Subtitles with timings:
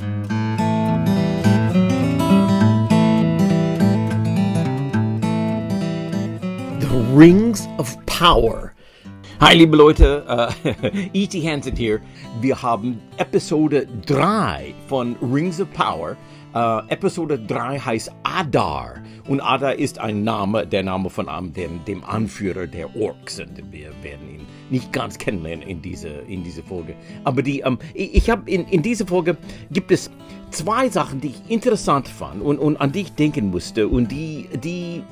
[0.00, 0.06] The
[7.12, 8.72] Rings of Power.
[9.40, 10.24] Hi, liebe Leute,
[10.64, 11.46] äh, E.T.
[11.46, 12.00] Hansen hier.
[12.40, 16.16] Wir haben Episode 3 von Rings of Power.
[16.54, 18.94] Äh, Episode 3 heißt Adar.
[19.28, 23.38] Und Adar ist ein Name, der Name von einem, dem, dem Anführer der Orks.
[23.38, 26.96] Und wir werden ihn nicht ganz kennenlernen in dieser in diese Folge.
[27.24, 29.36] Aber die, ähm, ich, habe in, in dieser Folge
[29.70, 30.10] gibt es
[30.50, 34.48] zwei Sachen, die ich interessant fand und, und an die ich denken musste und die,
[34.62, 35.02] die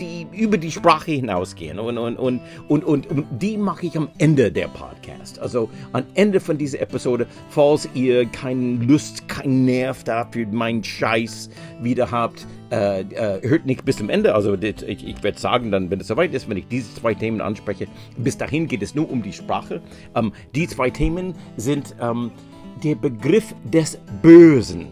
[0.00, 1.78] die über die Sprache hinausgehen.
[1.78, 5.38] Und, und, und, und, und, und die mache ich am Ende der Podcast.
[5.38, 11.50] Also am Ende von dieser Episode, falls ihr keine Lust, keinen Nerv dafür meinen Scheiß
[11.82, 14.34] wieder habt, äh, äh, hört nicht bis zum Ende.
[14.34, 17.40] Also ich, ich werde sagen, dann, wenn es soweit ist, wenn ich diese zwei Themen
[17.40, 17.86] anspreche,
[18.16, 19.80] bis dahin geht es nur um die Sprache.
[20.14, 22.30] Ähm, die zwei Themen sind ähm,
[22.84, 24.86] der Begriff des Bösen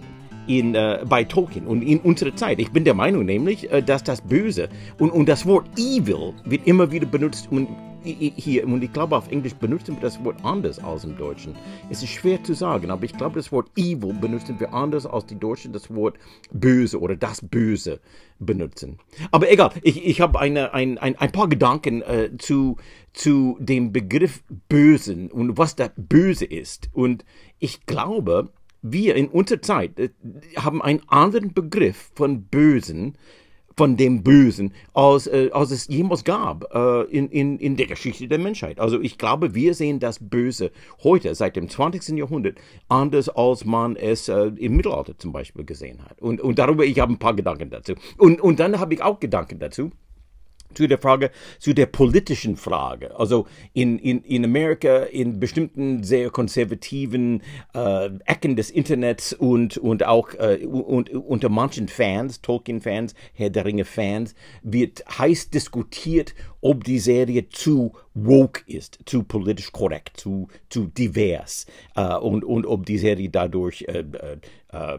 [0.47, 2.59] in, äh, bei Tolkien und in unserer Zeit.
[2.59, 6.67] Ich bin der Meinung nämlich, äh, dass das Böse und, und das Wort Evil wird
[6.67, 7.69] immer wieder benutzt und
[8.07, 11.55] hier, und ich glaube auf Englisch benutzen wir das Wort anders als im Deutschen.
[11.91, 15.27] Es ist schwer zu sagen, aber ich glaube das Wort Evil benutzen wir anders als
[15.27, 16.17] die Deutschen das Wort
[16.53, 18.01] Böse oder das Böse
[18.39, 18.99] benutzen.
[19.31, 22.77] Aber egal, ich, ich habe eine, ein, ein, ein paar Gedanken äh, zu,
[23.13, 26.91] zu dem Begriff Bösen und was das Böse ist.
[26.93, 27.25] Und
[27.59, 28.51] ich glaube,
[28.93, 30.11] wir in unserer Zeit äh,
[30.57, 33.17] haben einen anderen Begriff von Bösen,
[33.77, 38.27] von dem Bösen, als, äh, als es jemals gab äh, in, in, in der Geschichte
[38.27, 38.81] der Menschheit.
[38.81, 40.71] Also ich glaube, wir sehen das Böse
[41.03, 42.17] heute, seit dem 20.
[42.17, 46.23] Jahrhundert, anders als man es äh, im Mittelalter zum Beispiel gesehen hat.
[46.23, 47.95] Und, und darüber, ich habe ein paar Gedanken dazu.
[48.17, 49.91] Und, und dann habe ich auch Gedanken dazu
[50.77, 53.19] zu der Frage, zu der politischen Frage.
[53.19, 57.43] Also in, in, in Amerika, in bestimmten sehr konservativen
[57.75, 63.65] äh, Ecken des Internets und, und auch äh, und, unter manchen Fans, Tolkien-Fans, Herr der
[63.65, 70.87] Ringe-Fans, wird heiß diskutiert, ob die Serie zu woke ist, zu politisch korrekt, zu, zu
[70.87, 74.39] divers äh, und, und ob die Serie dadurch äh, äh,
[74.73, 74.99] äh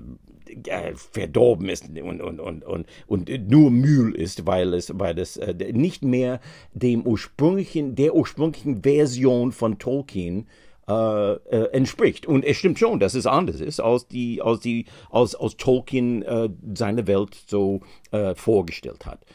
[1.12, 5.54] verdorben ist und, und, und, und, und nur Müll ist, weil es, weil es äh,
[5.74, 6.40] nicht mehr
[6.74, 10.48] dem ursprünglichen, der ursprünglichen Version von Tolkien
[10.88, 12.26] äh, äh, entspricht.
[12.26, 16.24] Und es stimmt schon, dass es anders ist, als die, als die, als, als Tolkien
[16.24, 17.82] äh, seine Welt so
[18.12, 19.26] äh, vorgestellt hat.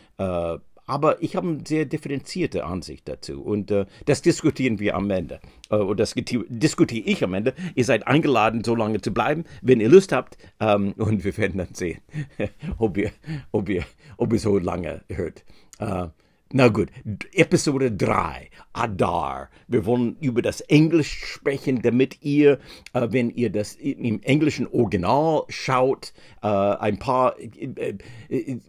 [0.86, 5.40] Aber ich habe eine sehr differenzierte Ansicht dazu und äh, das diskutieren wir am Ende.
[5.70, 7.54] Äh, und das diskutiere ich am Ende.
[7.74, 10.36] Ihr seid eingeladen, so lange zu bleiben, wenn ihr Lust habt.
[10.60, 12.00] Ähm, und wir werden dann sehen,
[12.78, 13.12] ob, ihr,
[13.52, 13.84] ob, ihr,
[14.16, 15.44] ob ihr so lange hört.
[15.78, 16.08] Äh,
[16.54, 16.90] na gut,
[17.32, 19.48] Episode 3, Adar.
[19.68, 22.58] Wir wollen über das Englisch sprechen, damit ihr,
[22.92, 26.12] äh, wenn ihr das im englischen Original schaut,
[26.42, 27.96] äh, ein paar äh,
[28.28, 28.60] äh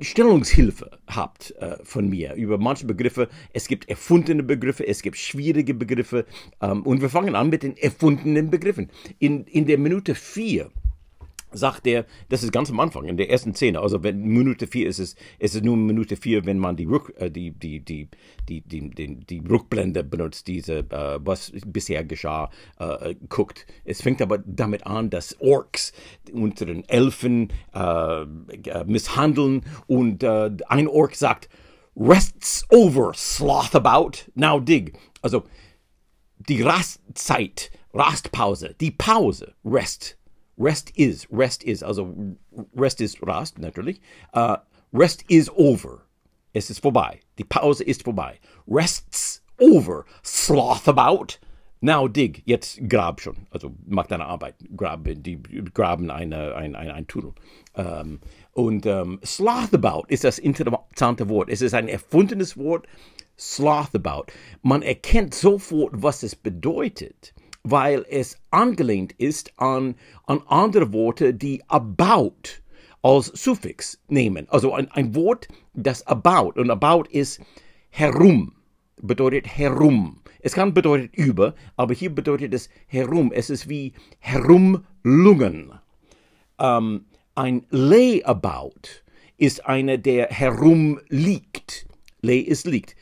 [0.00, 3.28] Stellungshilfe habt äh, von mir über manche Begriffe.
[3.52, 6.26] Es gibt erfundene Begriffe, es gibt schwierige Begriffe.
[6.60, 8.90] Ähm, und wir fangen an mit den erfundenen Begriffen.
[9.18, 10.70] In, in der Minute 4
[11.54, 14.88] sagt er, das ist ganz am Anfang, in der ersten Szene, also wenn Minute 4
[14.88, 18.08] ist ist es nur Minute 4, wenn man die, Rück, äh, die, die, die,
[18.48, 23.66] die, die, die, die Rückblende benutzt, diese, äh, was bisher geschah, äh, guckt.
[23.84, 25.92] Es fängt aber damit an, dass Orks
[26.32, 28.26] unseren Elfen äh, äh,
[28.86, 31.48] misshandeln und äh, ein Ork sagt,
[31.96, 34.98] Rests over, sloth about, now dig.
[35.22, 35.44] Also
[36.38, 40.18] die Rastzeit, Rastpause, die Pause, Rest
[40.56, 42.14] Rest is, rest is, also
[42.76, 44.00] rest ist Rast natürlich.
[44.32, 44.56] Uh,
[44.92, 46.02] rest is over.
[46.52, 47.20] Es ist vorbei.
[47.38, 48.38] Die Pause ist vorbei.
[48.68, 50.04] Rests over.
[50.22, 51.38] Sloth about.
[51.80, 52.42] Now dig.
[52.46, 53.48] Jetzt grab schon.
[53.50, 54.54] Also mach deine Arbeit.
[54.76, 55.42] Grab, die
[55.74, 57.32] graben eine, ein, ein, ein Tunnel.
[57.74, 58.20] Um,
[58.52, 61.48] und um, sloth about ist das interessante Wort.
[61.50, 62.86] Es ist ein erfundenes Wort.
[63.36, 64.26] Sloth about.
[64.62, 71.62] Man erkennt sofort, was es bedeutet weil es angelehnt ist an, an andere Worte, die
[71.66, 72.60] about
[73.02, 74.48] als Suffix nehmen.
[74.48, 77.40] Also ein, ein Wort, das about, und about ist
[77.90, 78.52] herum,
[79.02, 80.20] bedeutet herum.
[80.40, 83.32] Es kann bedeuten über, aber hier bedeutet es herum.
[83.32, 85.72] Es ist wie herumlungen.
[86.58, 89.02] Ähm, ein layabout
[89.38, 91.86] ist einer, der herumliegt.
[92.20, 92.94] Lay ist liegt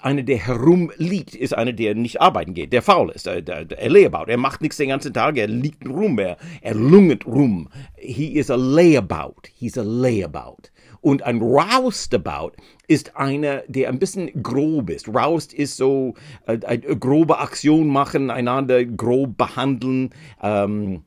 [0.00, 3.90] einer, der herumliegt, ist einer, der nicht arbeiten geht, der faul ist, der, der, der
[3.90, 4.28] layabout.
[4.28, 7.68] Er macht nichts den ganzen Tag, er liegt rum, er, er lungert rum.
[7.96, 9.48] He is a layabout.
[9.54, 10.70] He's a layabout.
[11.00, 12.52] Und ein roustabout
[12.86, 15.08] ist einer, der ein bisschen grob ist.
[15.08, 16.14] Roust ist so
[16.46, 20.10] äh, eine grobe Aktion machen, einander grob behandeln.
[20.40, 21.02] Ähm,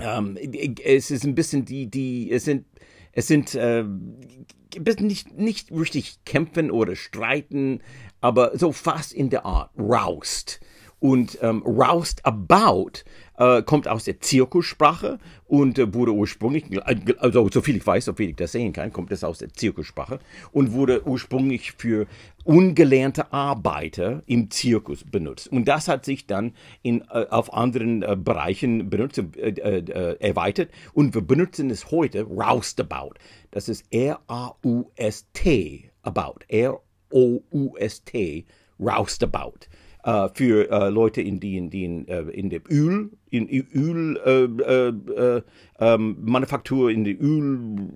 [0.00, 0.36] ähm,
[0.84, 2.66] es ist ein bisschen die, die, es sind,
[3.12, 3.84] es sind äh,
[5.00, 7.80] nicht, nicht richtig kämpfen oder streiten,
[8.20, 10.60] aber so fast in der Art, roust.
[11.02, 13.02] Und ähm, roust about
[13.36, 15.18] äh, kommt aus der Zirkussprache
[15.48, 16.64] und äh, wurde ursprünglich,
[17.18, 19.52] also so viel ich weiß, so viel ich das sehen kann, kommt es aus der
[19.52, 20.20] Zirkussprache
[20.52, 22.06] und wurde ursprünglich für
[22.44, 25.48] ungelernte Arbeiter im Zirkus benutzt.
[25.48, 30.70] Und das hat sich dann in, äh, auf anderen äh, Bereichen benutzt, äh, äh, erweitert
[30.92, 33.14] und wir benutzen es heute roustabout.
[33.50, 34.30] Das ist R-A-U-S-T,
[36.02, 38.44] about, R-O-U-S-T,
[38.78, 39.66] roustabout
[40.04, 44.16] äh, für äh, Leute, in die in, die in, äh, in der Öl, in Öl
[44.24, 45.42] äh, äh, äh,
[45.78, 47.90] ähm, Manufaktur, in der Öl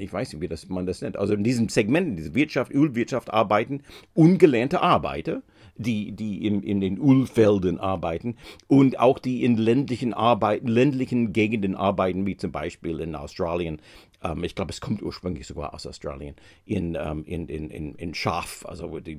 [0.00, 2.72] ich weiß nicht, wie das, man das nennt, also in diesem Segment, in dieser Wirtschaft,
[2.72, 3.82] Ölwirtschaft arbeiten,
[4.14, 5.42] ungelernte Arbeiter,
[5.76, 8.36] die, die in, in den Ölfeldern arbeiten
[8.66, 13.80] und auch die in ländlichen Arbeiten, ländlichen Gegenden arbeiten, wie zum Beispiel in Australien.
[14.22, 18.14] Ähm, ich glaube, es kommt ursprünglich sogar aus Australien, in, ähm, in, in, in, in
[18.14, 19.18] Schaf, also die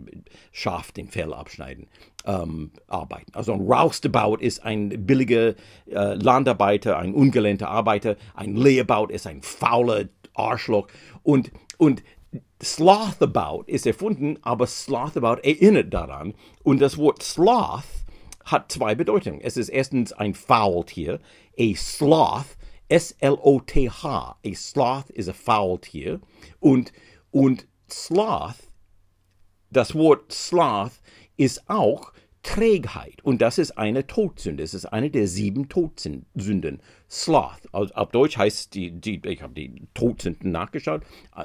[0.52, 1.88] Schaf den Fell abschneiden,
[2.26, 3.34] ähm, arbeiten.
[3.34, 5.56] Also ein Roustabout ist ein billiger
[5.88, 10.88] äh, Landarbeiter, ein ungelernter Arbeiter, ein Layabout ist ein fauler Arschloch
[11.24, 12.04] und, und
[12.64, 16.34] Slothabout ist erfunden, aber Slothabout erinnert daran.
[16.64, 17.84] Und das Wort Sloth
[18.46, 19.42] hat zwei Bedeutungen.
[19.42, 21.20] Es ist erstens ein Faultier.
[21.60, 22.46] A Sloth,
[22.92, 24.38] S-L-O-T-H.
[24.46, 26.20] A Sloth ist ein Faultier.
[26.60, 26.92] Und,
[27.32, 28.70] und Sloth,
[29.70, 31.00] das Wort Sloth
[31.38, 32.12] ist auch
[32.44, 33.24] Trägheit.
[33.24, 34.62] Und das ist eine Todsünde.
[34.62, 36.82] Es ist eine der sieben Todsünden.
[37.10, 37.62] Sloth.
[37.72, 41.04] Also auf Deutsch heißt die, die ich habe die Todsünden nachgeschaut.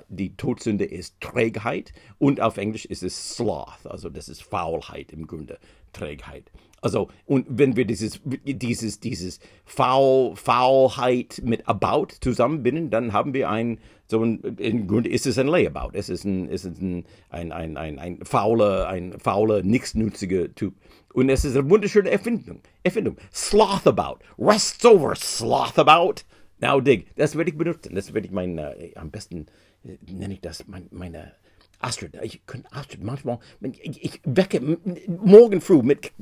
[0.09, 1.93] Die Todsünde ist Trägheit.
[2.19, 3.87] Und auf Englisch ist es Sloth.
[3.87, 5.61] Also das ist Faulheit im Grunde.
[5.93, 6.51] Trägheit.
[6.87, 13.51] Also, und wenn wir dieses, dieses, dieses Faul, Faulheit mit About zusammenbinden, dann haben wir
[13.51, 15.91] ein, so ein, im Grunde ist es ein Layabout.
[15.95, 20.75] Es ist ein, ist ein, ein, ein, ein, ein fauler, ein fauler, nichtsnutziger Typ.
[21.13, 22.61] Und es ist eine wunderschöne Erfindung.
[22.85, 23.17] Erfindung.
[23.35, 24.19] Slothabout.
[24.39, 26.23] Rests over, Slothabout.
[26.61, 27.09] Now dig.
[27.17, 27.97] Das werde ich benutzen.
[27.97, 29.47] Das werde ich mein, äh, am besten
[29.83, 31.33] äh, nenne ich das mein, meine
[31.81, 32.17] Astrid.
[32.23, 34.79] Ich könnte Astrid manchmal, ich, ich wecke
[35.09, 36.13] morgen früh mit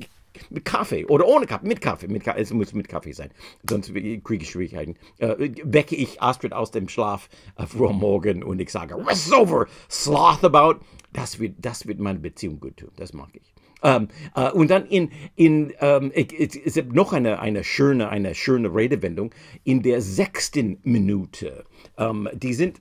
[0.51, 3.31] mit Kaffee oder ohne Kaffee, mit Kaffee, mit Kaffee, es muss mit Kaffee sein,
[3.69, 4.97] sonst kriege ich Schwierigkeiten.
[5.19, 9.67] Äh, wecke ich Astrid aus dem Schlaf äh, vor Morgen und ich sage, rest over,
[9.91, 10.81] sloth about.
[11.13, 13.55] Das wird, das wird meine Beziehung gut tun, das mag ich.
[13.85, 18.75] Ähm, äh, und dann in, in ähm, es gibt noch eine, eine schöne, eine schöne
[18.75, 19.33] Redewendung
[19.63, 21.65] in der sechsten Minute.
[21.99, 22.81] Ähm, die sind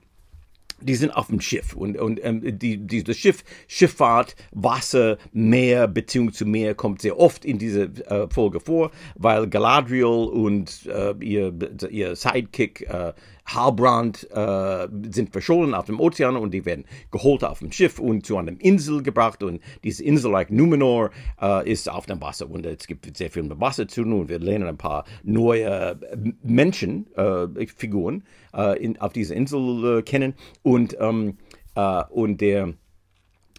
[0.80, 5.88] die sind auf dem Schiff und, und ähm, die, die, das Schiff, Schifffahrt, Wasser, Meer,
[5.88, 11.14] Beziehung zu Meer kommt sehr oft in dieser äh, Folge vor, weil Galadriel und äh,
[11.20, 11.52] ihr,
[11.90, 13.12] ihr Sidekick äh,
[13.46, 18.24] Halbrand äh, sind verschollen auf dem Ozean und die werden geholt auf dem Schiff und
[18.24, 21.10] zu einer Insel gebracht und diese Insel, like Numenor,
[21.40, 24.28] äh, ist auf dem Wasser und es gibt sehr viel mit Wasser zu tun und
[24.28, 25.98] wir lernen ein paar neue
[26.42, 28.24] Menschenfiguren
[28.54, 31.38] äh, äh, auf dieser Insel äh, kennen und, ähm,
[31.74, 32.74] äh, und der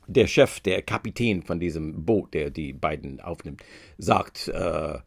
[0.08, 3.64] der Chef, der Kapitän von diesem Boot, der die beiden aufnimmt,
[3.98, 5.00] sagt, äh,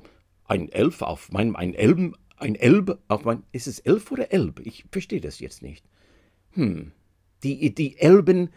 [0.46, 3.42] ein Elf auf meinem, ein Elben ein Elb auf mein.
[3.52, 4.60] Ist es Elf oder Elb?
[4.64, 5.84] Ich verstehe das jetzt nicht.
[6.52, 6.92] Hm.
[7.42, 8.50] Die, die Elben.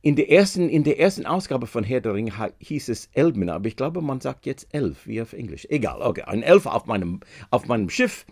[0.00, 3.66] In der, ersten, in der ersten Ausgabe von Herr der Ringe hieß es Elben, aber
[3.66, 5.66] ich glaube, man sagt jetzt Elf, wie auf Englisch.
[5.70, 6.22] Egal, okay.
[6.22, 8.24] Ein Elf auf meinem, auf meinem Schiff.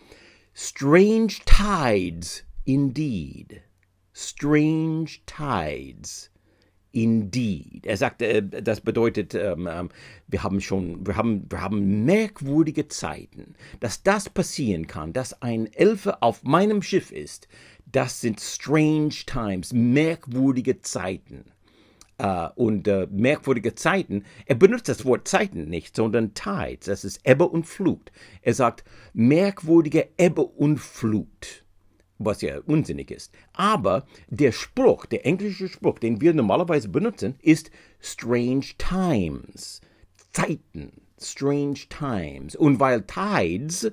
[0.54, 3.62] Strange tides, indeed.
[4.14, 6.30] Strange tides
[6.96, 7.84] indeed.
[7.84, 9.90] Er sagt, äh, das bedeutet, ähm, ähm,
[10.28, 13.54] wir haben schon, wir haben, wir haben merkwürdige Zeiten.
[13.80, 17.48] Dass das passieren kann, dass ein Elfe auf meinem Schiff ist,
[17.84, 21.44] das sind strange times, merkwürdige Zeiten.
[22.18, 27.20] Uh, und uh, merkwürdige Zeiten, er benutzt das Wort Zeiten nicht, sondern Tides, das ist
[27.24, 28.10] Ebbe und Flut.
[28.40, 31.65] Er sagt merkwürdige Ebbe und Flut
[32.18, 33.32] was ja unsinnig ist.
[33.52, 37.70] Aber der Spruch, der englische Spruch, den wir normalerweise benutzen, ist
[38.00, 39.80] Strange Times.
[40.32, 40.92] Zeiten.
[41.20, 42.56] Strange Times.
[42.56, 43.90] Und weil Tides,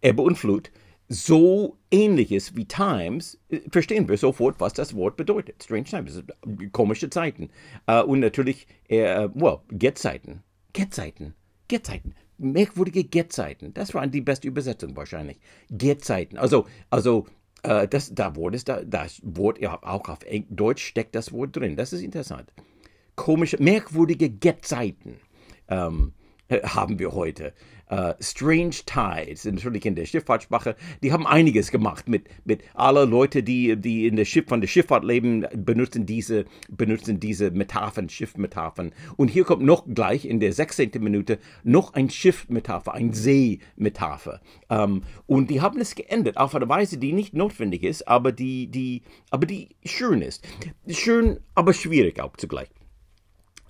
[0.00, 0.70] Ebbe und Flut,
[1.08, 3.38] so ähnlich ist wie Times,
[3.70, 5.62] verstehen wir sofort, was das Wort bedeutet.
[5.62, 6.22] Strange Times,
[6.72, 7.50] komische Zeiten.
[7.88, 10.42] Uh, und natürlich, uh, well, Gezeiten.
[10.72, 11.34] Gezeiten.
[11.68, 13.74] Gezeiten merkwürdige Gezeiten.
[13.74, 15.38] Das war die beste Übersetzung wahrscheinlich.
[15.70, 16.38] Gezeiten.
[16.38, 17.26] Also, also
[17.62, 20.18] äh, das, da Wort ist da, das Wort, ja, auch auf
[20.48, 21.76] Deutsch steckt das Wort drin.
[21.76, 22.52] Das ist interessant.
[23.16, 25.20] Komische, merkwürdige Gezeiten
[25.68, 26.12] ähm,
[26.62, 27.52] haben wir heute.
[27.90, 33.42] Äh, Strange Tides, natürlich in der Schifffahrtssprache, die haben einiges gemacht mit, mit aller Leute,
[33.42, 38.92] die, die in der Schiff, von der Schifffahrt leben, benutzen diese, benutzen diese Metaphern, Schiffmetaphern.
[39.16, 40.92] Und hier kommt noch gleich in der 16.
[41.00, 44.40] Minute noch ein Schiffmetapher, ein Seemetapher.
[44.70, 48.68] Ähm, und die haben es geändert auf eine Weise, die nicht notwendig ist, aber die,
[48.68, 50.46] die, aber die schön ist.
[50.88, 52.68] Schön, aber schwierig auch zugleich.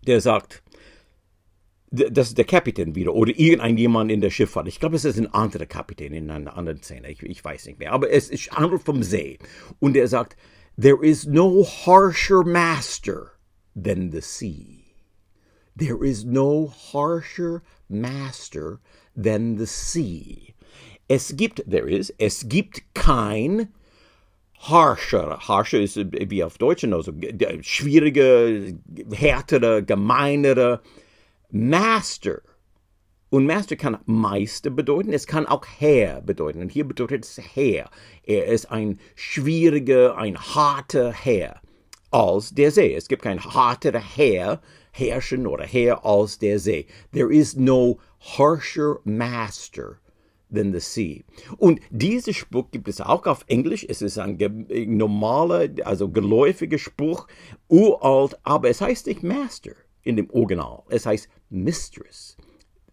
[0.07, 0.62] Der sagt,
[1.91, 4.69] das ist der Kapitän wieder oder irgendein in der Schifffahrt.
[4.69, 7.11] Ich glaube, es ist ein anderer Kapitän in einer anderen Szene.
[7.11, 7.93] Ich, ich weiß nicht mehr.
[7.93, 9.39] Aber es ist handelt vom See.
[9.81, 10.37] Und er sagt,
[10.81, 13.33] there is no harsher master
[13.75, 14.85] than the sea.
[15.77, 18.79] There is no harsher master
[19.21, 20.55] than the sea.
[21.09, 23.69] Es gibt, there is, es gibt kein
[24.61, 25.39] harsher.
[25.41, 27.13] Harsher ist wie auf Deutsch, also
[27.63, 28.79] schwierige,
[29.13, 30.81] härtere, gemeinere
[31.52, 32.42] Master.
[33.28, 36.61] Und Master kann Meister bedeuten, es kann auch Herr bedeuten.
[36.61, 37.90] Und hier bedeutet es Herr.
[38.25, 41.61] Er ist ein schwieriger, ein harter Herr
[42.11, 42.95] als der See.
[42.95, 44.61] Es gibt kein harter Herr,
[44.92, 46.87] Herrschen oder Herr als der See.
[47.12, 50.00] There is no harsher master
[50.52, 51.23] than the sea.
[51.57, 53.87] Und dieser Spruch gibt es auch auf Englisch.
[53.88, 54.38] Es ist ein
[54.88, 57.28] normaler, also geläufiger Spruch,
[57.69, 60.83] uralt, aber es heißt nicht Master in dem Original.
[60.88, 62.37] Es heißt Mistress.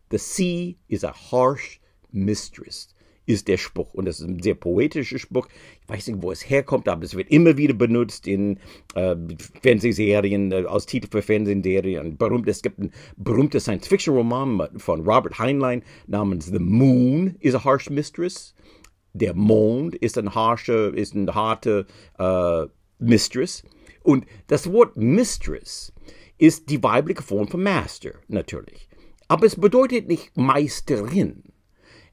[0.10, 2.94] The sea is a harsh mistress,
[3.26, 3.94] ist der Spruch.
[3.94, 5.48] Und das ist ein sehr poetischer Spruch.
[5.82, 8.60] Ich weiß nicht, wo es herkommt, aber es wird immer wieder benutzt in
[8.96, 9.16] äh,
[9.62, 12.18] Fernsehserien, äh, als Titel für Fernsehserien.
[12.18, 17.90] Berühmt, es gibt einen berühmten Science-Fiction-Roman von Robert Heinlein namens The Moon is a Harsh
[17.90, 18.56] Mistress.
[19.14, 21.86] Der Mond ist ein harscher, ist eine harte
[22.18, 22.66] äh,
[23.00, 23.64] Mistress.
[24.04, 25.92] Und das Wort Mistress
[26.38, 28.88] ist die weibliche Form von Master, natürlich.
[29.28, 31.44] Aber es bedeutet nicht Meisterin.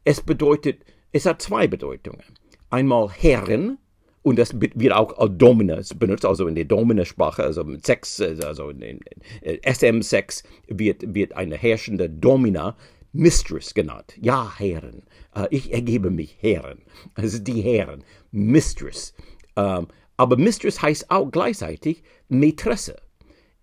[0.04, 2.24] Es bedeutet, es hat zwei Bedeutungen.
[2.70, 3.78] Einmal Herrin,
[4.22, 8.70] und das wird auch als Domina benutzt, also in der Domina-Sprache, also mit Sex, also
[8.70, 9.00] in,
[9.42, 12.76] SM-Sex wird, wird eine herrschende Domina
[13.12, 14.14] Mistress genannt.
[14.20, 15.02] Ja, Herren.
[15.36, 16.82] Äh, ich ergebe mich Herren.
[17.14, 18.02] Also die Herren.
[18.32, 19.14] Mistress.
[19.56, 22.96] Ähm, aber Mistress heißt auch gleichzeitig Mätresse.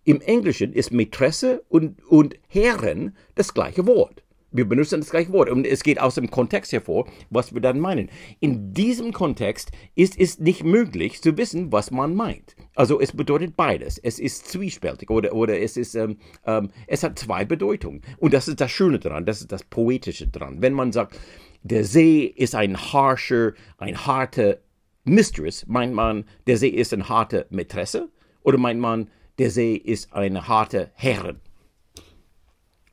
[0.04, 4.24] Im Englischen ist Mätresse und, und Herren das gleiche Wort.
[4.54, 7.80] Wir benutzen das gleiche Wort und es geht aus dem Kontext hervor, was wir dann
[7.80, 8.10] meinen.
[8.40, 12.56] In diesem Kontext ist es nicht möglich zu wissen, was man meint.
[12.76, 13.98] Also es bedeutet beides.
[14.00, 18.02] Es ist zwiespältig oder, oder es, ist, ähm, ähm, es hat zwei Bedeutungen.
[18.18, 20.62] Und das ist das Schöne daran, das ist das Poetische daran.
[20.62, 21.18] Wenn man sagt,
[21.62, 24.58] der See ist ein harscher, ein harter
[25.04, 28.10] Mistress, meint man, der See ist eine harte Mätresse?
[28.44, 31.40] Oder meint man, der See ist eine harte Herrin.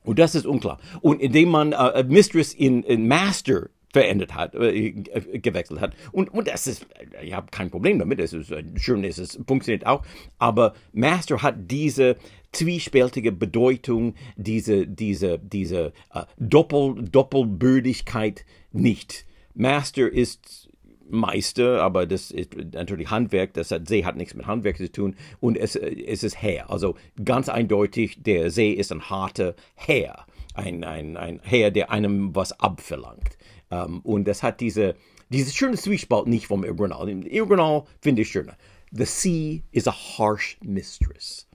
[0.04, 0.78] Und das ist unklar.
[1.02, 5.94] Und indem man äh, Mistress in, in Master verändert hat, äh, gewechselt hat.
[6.12, 6.86] Und, und das ist,
[7.22, 10.04] ich habe kein Problem damit, es ist äh, schön, es ist, funktioniert auch.
[10.38, 12.16] Aber Master hat diese
[12.52, 19.24] zwiespältige Bedeutung, diese, diese, diese äh, Doppel, Doppelbürdigkeit nicht.
[19.54, 20.67] Master ist
[21.10, 25.16] Meister, aber das ist natürlich Handwerk, das hat, See hat nichts mit Handwerk zu tun
[25.40, 26.70] und es, es ist Herr.
[26.70, 32.34] Also ganz eindeutig, der See ist ein harter Herr, ein, ein, ein Herr, der einem
[32.34, 33.36] was abverlangt.
[33.70, 34.94] Um, ähm, und das hat diese,
[35.28, 37.08] diese schöne Zwiespalt nicht vom Original.
[37.08, 38.56] Im Original finde ich schöner.
[38.92, 41.46] The sea is a harsh mistress.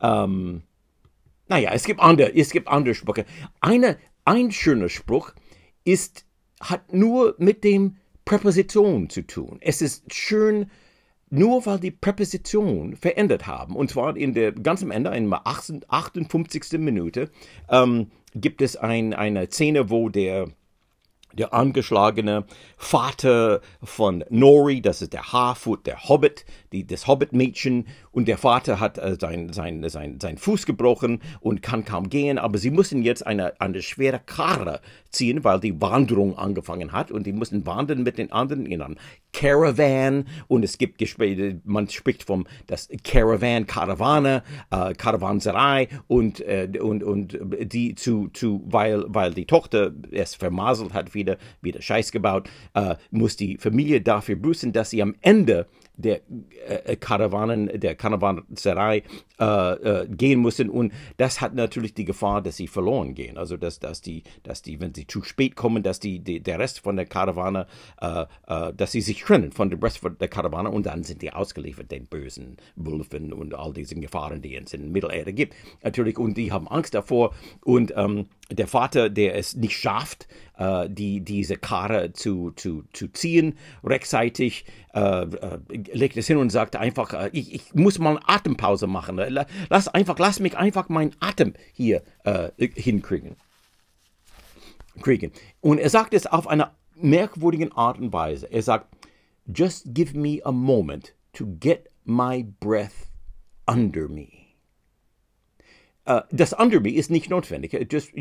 [0.00, 0.62] Um, ähm,
[1.48, 3.24] naja, es gibt andere, es gibt andere Sprüche.
[3.60, 5.32] Eine, ein schöner Spruch
[5.84, 6.24] ist,
[6.60, 7.96] hat nur mit dem
[8.30, 9.58] Präposition zu tun.
[9.60, 10.70] Es ist schön,
[11.30, 13.74] nur weil die Präposition verändert haben.
[13.74, 16.78] Und zwar in der ganz am Ende, in der 58.
[16.78, 17.28] Minute,
[17.68, 20.46] ähm, gibt es ein, eine Szene, wo der
[21.32, 22.44] der angeschlagene
[22.76, 27.86] Vater von Nori, das ist der Harfoot, der Hobbit, die, das Hobbit-Mädchen.
[28.12, 32.38] Und der Vater hat äh, sein, sein, sein, sein Fuß gebrochen und kann kaum gehen.
[32.38, 37.10] Aber sie müssen jetzt eine, eine schwere Karre ziehen, weil die Wanderung angefangen hat.
[37.10, 38.96] Und die müssen wandern mit den anderen in einem
[39.32, 40.26] Caravan.
[40.48, 45.88] Und es gibt Gespräche, man spricht vom das Caravan, Karawane, äh, Karawanserei.
[46.06, 51.36] Und, äh, und, und die zu, zu weil, weil die Tochter es vermaselt hat, wieder,
[51.60, 55.66] wieder Scheiß gebaut, äh, muss die Familie dafür büßen, dass sie am Ende
[56.00, 56.20] der
[56.66, 59.02] äh, Karawanen, der Karawanserei
[59.38, 60.68] äh, äh, gehen müssen.
[60.68, 63.38] Und das hat natürlich die Gefahr, dass sie verloren gehen.
[63.38, 66.58] Also dass, dass die, dass die, wenn sie zu spät kommen, dass die, die der
[66.58, 67.66] Rest von der Karawane,
[68.00, 71.22] äh, äh, dass sie sich trennen von dem Rest von der Karawane und dann sind
[71.22, 75.54] die ausgeliefert den bösen Wölfen und all diesen Gefahren, die es in Mittelerde gibt.
[75.82, 77.34] Natürlich, und die haben Angst davor.
[77.64, 80.26] Und ähm, der Vater, der es nicht schafft,
[80.60, 85.58] äh, die, diese Karre zu, zu, zu ziehen, rechtzeitig, äh, äh,
[85.92, 89.18] legt es hin und sagt einfach, äh, ich, ich muss mal eine Atempause machen.
[89.68, 93.36] Lass einfach, lass mich einfach meinen Atem hier äh, hinkriegen.
[95.00, 95.32] Kriegen.
[95.60, 98.52] Und er sagt es auf eine merkwürdige Art und Weise.
[98.52, 98.94] Er sagt,
[99.46, 103.08] just give me a moment to get my breath
[103.66, 104.39] under me.
[106.06, 107.86] Uh, das under me ist nicht notwendig.
[107.92, 108.12] Just,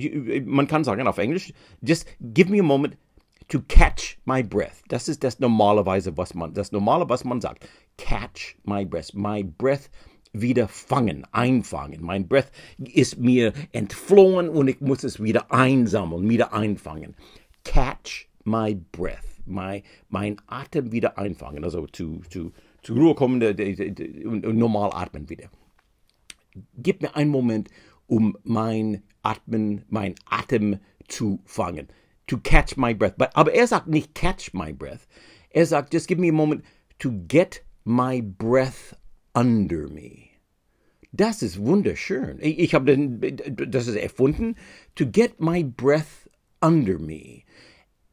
[0.46, 2.98] man kann sagen auf Englisch, just give me a moment
[3.48, 4.84] to catch my breath.
[4.90, 7.68] Das ist das normalerweise, was man, das normale, was man sagt.
[7.98, 9.14] Catch my breath.
[9.14, 9.90] My breath
[10.34, 12.04] wieder fangen, einfangen.
[12.04, 17.16] Mein Breath ist mir entflohen und ich muss es wieder einsammeln, wieder einfangen.
[17.64, 19.26] Catch my breath.
[19.46, 21.64] My, mein Atem wieder einfangen.
[21.64, 22.52] Also zu, zu,
[22.84, 25.50] zur Ruhe kommen und normal atmen wieder
[26.78, 27.70] gib mir einen Moment,
[28.08, 31.88] um mein Atmen, mein Atem zu fangen.
[32.28, 33.16] To catch my breath.
[33.34, 35.08] Aber er sagt nicht catch my breath.
[35.50, 36.64] Er sagt, just give me a moment
[37.00, 38.96] to get my breath
[39.34, 40.30] under me.
[41.12, 42.38] Das ist wunderschön.
[42.40, 44.56] Ich, ich habe das ist erfunden.
[44.96, 46.30] To get my breath
[46.62, 47.44] under me.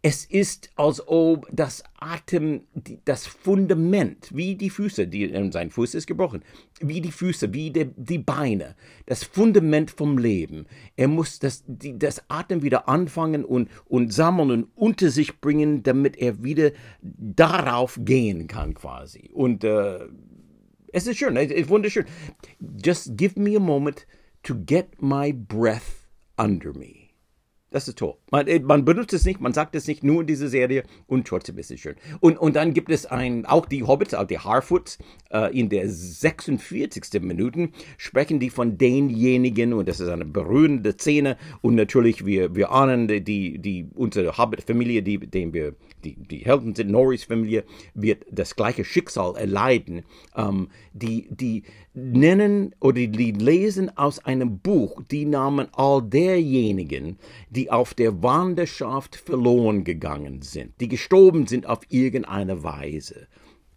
[0.03, 2.61] Es ist, als ob das Atem,
[3.05, 6.45] das Fundament, wie die Füße, die, sein Fuß ist gebrochen,
[6.81, 8.77] wie die Füße, wie die, die Beine,
[9.07, 10.67] das Fundament vom Leben.
[10.97, 15.83] Er muss das, die, das Atem wieder anfangen und, und sammeln und unter sich bringen,
[15.83, 16.71] damit er wieder
[17.03, 19.31] darauf gehen kann, quasi.
[19.33, 20.07] Und äh,
[20.93, 22.05] es ist schön, es ist wunderschön.
[22.85, 24.07] Just give me a moment
[24.45, 26.07] to get my breath
[26.39, 27.06] under me.
[27.77, 28.15] Das ist toll.
[28.31, 31.27] Man, äh, man, benutzt es nicht, man sagt es nicht nur in dieser Serie und
[31.27, 31.97] trotzdem ist es schön.
[32.21, 34.97] Und, und dann gibt es ein, auch die Hobbits, auch die Harfoots,
[35.31, 37.21] äh, in der 46.
[37.21, 37.69] Minute
[37.99, 43.09] sprechen die von denjenigen, und das ist eine berührende Szene, und natürlich, wir, wir ahnen,
[43.09, 45.75] die, die, unsere Hobbit-Familie, die, den wir,
[46.07, 50.05] die, die Helden sind, Norris Familie, wird das gleiche Schicksal erleiden.
[50.37, 57.19] Ähm, die, die nennen oder die lesen aus einem Buch die Namen all derjenigen,
[57.51, 63.27] die auf der Wanderschaft verloren gegangen sind, die gestorben sind auf irgendeine Weise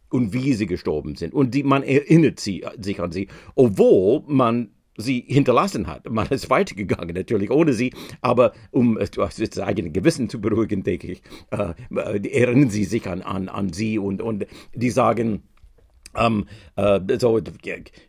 [0.09, 1.33] und wie sie gestorben sind.
[1.33, 6.09] Und die, man erinnert sie, sich an sie, obwohl man sie hinterlassen hat.
[6.09, 11.21] Man ist weitergegangen, natürlich ohne sie, aber um das eigene Gewissen zu beruhigen, denke ich,
[11.51, 11.73] äh,
[12.29, 15.43] erinnern sie sich an, an, an sie und, und die sagen,
[16.19, 16.45] um,
[16.77, 17.39] uh, so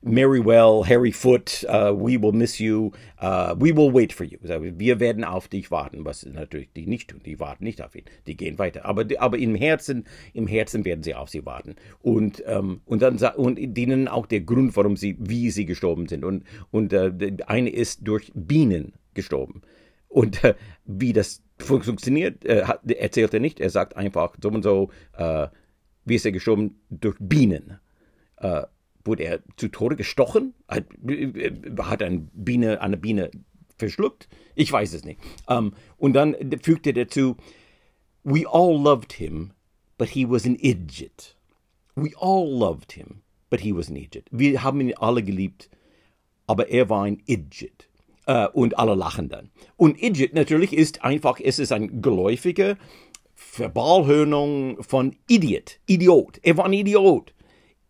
[0.03, 4.39] Mary Well, Harry Foot, uh, we will miss you, uh, we will wait for you.
[4.43, 7.21] Wir werden auf dich warten, was natürlich die nicht tun.
[7.25, 8.85] Die warten nicht auf ihn, die gehen weiter.
[8.85, 11.77] Aber, aber im Herzen, im Herzen werden sie auf sie warten.
[12.03, 16.25] Und, um, und dann und ihnen auch der Grund, warum sie, wie sie gestorben sind.
[16.25, 17.11] Und, und uh,
[17.47, 19.63] eine ist durch Bienen gestorben.
[20.09, 23.61] Und uh, wie das funktioniert, uh, erzählt er nicht.
[23.61, 24.91] Er sagt einfach so und so,
[26.05, 26.81] wie ist er gestorben?
[26.89, 27.79] Durch Bienen
[28.41, 28.63] äh,
[29.05, 30.55] wurde er zu Tode gestochen?
[30.69, 33.31] Hat, äh, hat eine Biene eine Biene
[33.79, 34.29] verschluckt?
[34.55, 35.21] Ich weiß es nicht.
[35.47, 37.37] Um, ähm, und dann fügte er dazu,
[38.23, 39.53] We all loved him,
[39.97, 41.37] but he was an idiot.
[41.97, 44.27] We all loved him, but he was an idiot.
[44.31, 45.71] Wir haben ihn alle geliebt,
[46.47, 47.89] aber er war ein Idiot.
[48.29, 49.51] Uh, und alle lachen dann.
[49.77, 52.77] Und Idiot natürlich ist einfach, es ist ein geläufiger
[53.35, 56.39] Verbalhörnung von Idiot, Idiot.
[56.43, 57.33] Er war ein Idiot.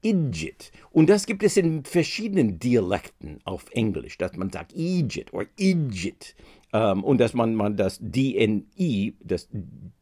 [0.02, 0.70] Idiot.
[0.90, 6.34] Und das gibt es in verschiedenen Dialekten auf Englisch, dass man sagt Idiot oder Idiot.
[6.72, 9.48] Ähm, und dass man, man das D-N-I, das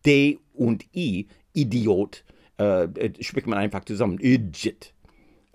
[0.04, 2.24] D und I, Idiot,
[2.58, 4.18] äh, äh, spricht man einfach zusammen.
[4.20, 4.94] Idiot.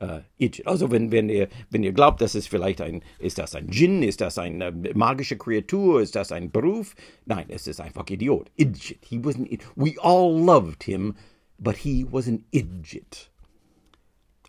[0.02, 0.68] Uh, Idiot.
[0.68, 4.04] Also wenn, wenn, ihr, wenn ihr glaubt, dass es vielleicht ein, ist das ein Djinn,
[4.04, 6.96] ist das eine magische Kreatur, ist das ein Beruf?
[7.26, 8.52] Nein, es ist einfach Idiot.
[8.58, 9.00] Idiot.
[9.06, 11.14] He was an, we all loved him,
[11.60, 13.32] but he was an idiot.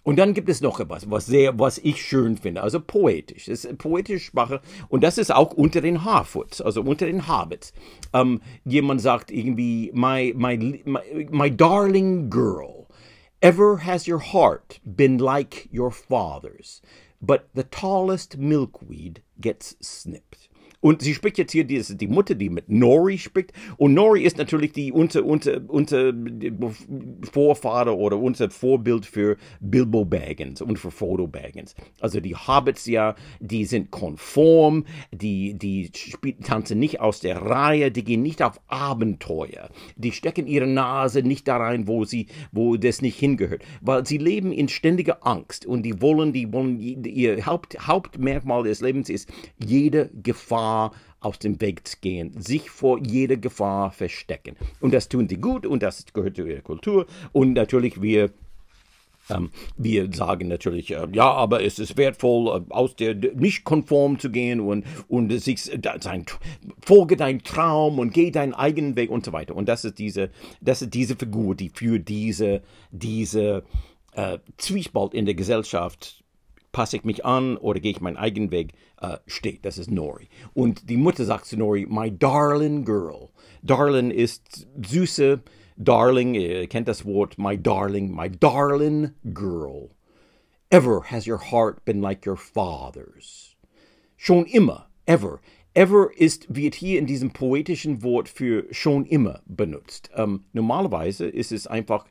[0.05, 3.47] Und dann gibt es noch etwas, was sehr, was ich schön finde, also poetisch.
[3.47, 7.73] Das ist poetische Sprache und das ist auch unter den Harfoots, also unter den Hobbits.
[8.12, 12.87] Ähm, jemand sagt irgendwie, my, my, my, my darling girl,
[13.40, 16.83] ever has your heart been like your father's,
[17.23, 20.51] but the tallest milkweed gets snipped.
[20.85, 23.55] Und sie spricht jetzt hier, die, ist die Mutter, die mit Nori spricht.
[23.79, 26.12] Und Nori ist natürlich die unser, unser, unser
[27.33, 31.75] Vorvater oder unser Vorbild für Bilbo Baggins und für Frodo Baggins.
[32.01, 35.90] Also die Hobbits ja, die sind konform, die, die
[36.42, 41.49] tanzen nicht aus der Reihe, die gehen nicht auf Abenteuer, die stecken ihre Nase nicht
[41.49, 45.83] da rein, wo sie, wo das nicht hingehört, weil sie leben in ständiger Angst und
[45.83, 49.33] die wollen, die wollen, ihr Haupt, Hauptmerkmal des Lebens ist,
[49.64, 50.73] jede Gefahr
[51.20, 54.56] aus dem Weg gehen, sich vor jeder Gefahr verstecken.
[54.80, 57.06] Und das tun sie gut und das gehört zu ihrer Kultur.
[57.32, 58.30] Und natürlich, wir
[59.30, 64.18] ähm, wir sagen natürlich, äh, ja, aber es ist wertvoll, äh, aus der nicht konform
[64.18, 66.26] zu gehen und, und sich sein,
[66.84, 69.56] folge dein Traum und geh deinen eigenen Weg und so weiter.
[69.56, 73.64] Und das ist diese, das ist diese Figur, die für diese, diese
[74.12, 76.23] äh, Zwiespalt in der Gesellschaft
[76.74, 79.64] passe ich mich an oder gehe ich meinen eigenen Weg, äh, steht.
[79.64, 80.28] Das ist Nori.
[80.52, 83.30] Und die Mutter sagt zu Nori, my darling girl.
[83.62, 85.40] Darling ist süße,
[85.76, 89.90] Darling, ihr kennt das Wort, my darling, my darling girl.
[90.70, 93.56] Ever has your heart been like your father's.
[94.16, 95.40] Schon immer, ever.
[95.74, 100.10] Ever ist, wird hier in diesem poetischen Wort für schon immer benutzt.
[100.14, 102.06] Ähm, normalerweise ist es einfach,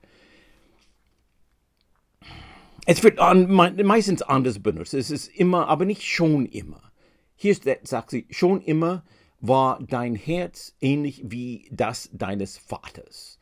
[2.85, 4.93] es wird an, meistens anders benutzt.
[4.93, 6.91] Es ist immer, aber nicht schon immer.
[7.35, 9.03] Hier sagt sie, schon immer
[9.39, 13.39] war dein Herz ähnlich wie das deines Vaters.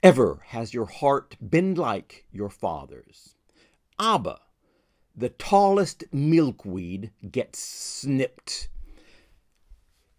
[0.00, 3.36] Ever has your heart been like your father's.
[3.96, 4.40] Aber
[5.14, 8.70] the tallest milkweed gets snipped.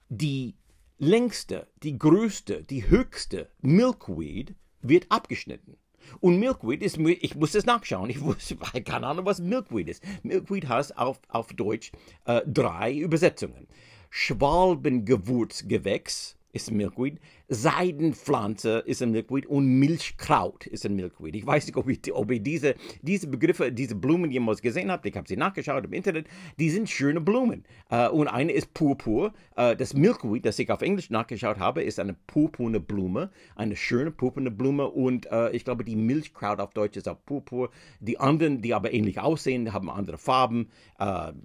[0.10, 0.56] Die
[1.00, 5.78] längste, die größte, die höchste Milkweed wird abgeschnitten.
[6.20, 10.04] Und Milkweed ist, ich muss das nachschauen, ich wusste, keine Ahnung, was Milkweed ist.
[10.24, 11.94] Milkweed hat auf, auf Deutsch
[12.26, 13.68] äh, drei Übersetzungen.
[14.10, 21.36] Schwalbengewurzgewächs ist Milkweed, Seidenpflanze ist ein Milkweed und Milchkraut ist ein Milkweed.
[21.36, 25.10] Ich weiß nicht, ob ich, ob ich diese, diese Begriffe, diese Blumen jemals gesehen habe.
[25.10, 26.28] Ich habe sie nachgeschaut im Internet.
[26.60, 27.66] Die sind schöne Blumen.
[27.92, 29.34] Uh, und eine ist purpur.
[29.58, 33.32] Uh, das Milkweed, das ich auf Englisch nachgeschaut habe, ist eine purpurne Blume.
[33.56, 34.88] Eine schöne purpurne Blume.
[34.90, 37.72] Und uh, ich glaube, die Milchkraut auf Deutsch ist auch purpur.
[38.00, 40.70] Die anderen, die aber ähnlich aussehen, haben andere Farben.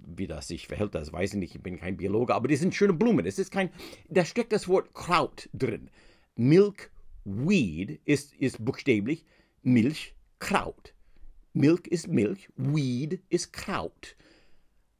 [0.05, 1.55] wie das sich verhält, das weiß ich nicht.
[1.55, 2.35] Ich bin kein Biologe.
[2.35, 3.25] Aber die sind schöne Blumen.
[3.25, 3.71] Es ist kein,
[4.07, 5.89] da steckt das Wort Kraut drin.
[6.35, 9.25] Milkweed ist, ist buchstäblich
[9.63, 10.93] Milchkraut.
[11.53, 14.17] Milk ist Milch, Weed ist Kraut.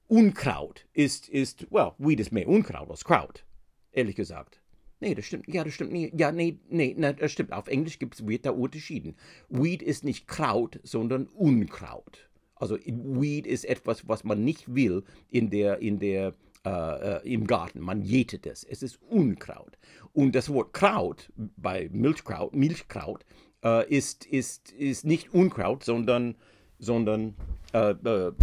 [0.07, 3.43] Unkraut ist, ist, well, Weed ist mehr Unkraut als Kraut,
[3.91, 4.61] ehrlich gesagt.
[5.01, 6.17] Nee, das stimmt, ja, das stimmt nicht.
[6.17, 7.51] Ja, nee, nee, nee das stimmt.
[7.51, 9.17] Auf Englisch gibt's, wird da unterschieden.
[9.49, 12.29] Weed ist nicht Kraut, sondern Unkraut.
[12.55, 16.35] Also Weed ist etwas, was man nicht will in der, in der,
[16.69, 17.79] äh, äh, im Garten.
[17.79, 18.63] Man jätet es.
[18.63, 19.79] Es ist Unkraut.
[20.13, 23.25] Und das Wort Kraut bei Milchkraut, Milchkraut
[23.63, 26.35] äh, ist, ist, ist nicht Unkraut, sondern,
[26.77, 27.33] sondern
[27.73, 28.33] äh, äh,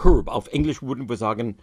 [0.00, 0.28] Herb.
[0.28, 1.56] Auf Englisch würden wir sagen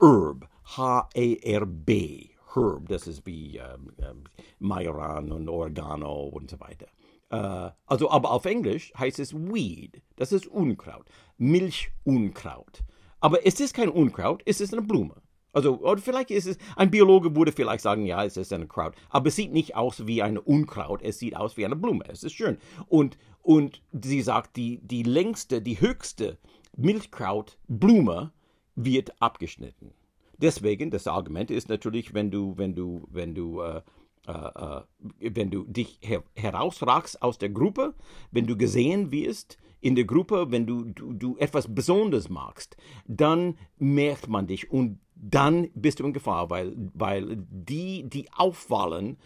[0.00, 0.48] Herb.
[0.76, 2.28] H-E-R-B.
[2.54, 2.88] Herb.
[2.88, 4.24] Das ist wie ähm, ähm,
[4.60, 6.86] Majoran und Oregano und so weiter.
[7.30, 10.00] Äh, also, aber auf Englisch heißt es Weed.
[10.14, 11.06] Das ist Unkraut.
[11.38, 12.84] Milchunkraut.
[13.18, 15.23] Aber es ist kein Unkraut, es ist eine Blume.
[15.54, 18.94] Also, oder vielleicht ist es, ein Biologe würde vielleicht sagen, ja, es ist eine Kraut.
[19.08, 22.04] Aber es sieht nicht aus wie ein Unkraut, es sieht aus wie eine Blume.
[22.08, 22.58] Es ist schön.
[22.88, 26.38] Und, und sie sagt, die, die längste, die höchste
[26.76, 28.32] Milchkrautblume
[28.74, 29.92] wird abgeschnitten.
[30.38, 33.82] Deswegen, das Argument ist natürlich, wenn du, wenn du, wenn du, äh,
[34.26, 34.82] äh, äh
[35.20, 37.94] wenn du dich her herausragst aus der Gruppe,
[38.32, 43.58] wenn du gesehen wirst, in der Gruppe, wenn du, du, du etwas Besonderes magst, dann
[43.78, 44.98] merkt man dich und
[45.30, 49.16] dann bist du in Gefahr, weil, weil die, die auffallen,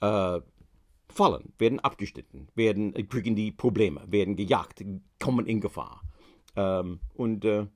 [0.00, 0.40] äh,
[1.08, 4.82] fallen, werden abgeschnitten, werden, kriegen die Probleme, werden gejagt,
[5.20, 6.02] kommen in Gefahr.
[6.56, 7.66] Ähm, und äh,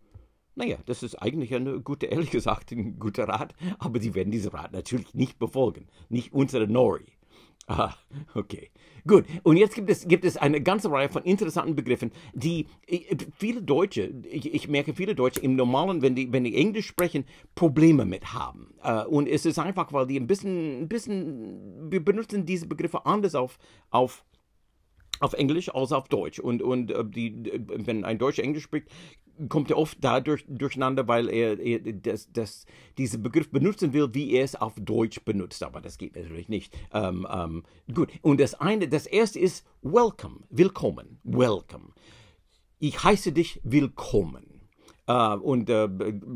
[0.55, 4.51] naja, das ist eigentlich eine gute, ehrlich gesagt, ein guter Rat, aber sie werden diesen
[4.51, 5.89] Rat natürlich nicht befolgen.
[6.09, 7.18] Nicht unsere Nori.
[7.69, 7.95] Ah,
[8.35, 8.71] okay.
[9.07, 9.27] Gut.
[9.43, 13.63] Und jetzt gibt es, gibt es eine ganze Reihe von interessanten Begriffen, die äh, viele
[13.63, 18.07] Deutsche, ich, ich merke viele Deutsche im Normalen, wenn die, wenn die Englisch sprechen, Probleme
[18.07, 18.75] mit haben.
[18.83, 23.05] Uh, und es ist einfach, weil die ein bisschen, ein bisschen, wir benutzen diese Begriffe
[23.05, 23.59] anders auf,
[23.91, 24.25] auf
[25.21, 26.39] auf Englisch als auf Deutsch.
[26.39, 28.89] Und, und äh, die, wenn ein Deutscher Englisch spricht,
[29.49, 34.33] kommt er oft dadurch durcheinander, weil er, er das, das, diesen Begriff benutzen will, wie
[34.33, 35.63] er es auf Deutsch benutzt.
[35.63, 36.77] Aber das geht natürlich nicht.
[36.93, 37.63] Ähm, ähm,
[37.95, 38.11] gut.
[38.23, 41.93] Und das eine, das erste ist welcome, willkommen, welcome.
[42.79, 44.59] Ich heiße dich willkommen.
[45.09, 45.89] Äh, und äh,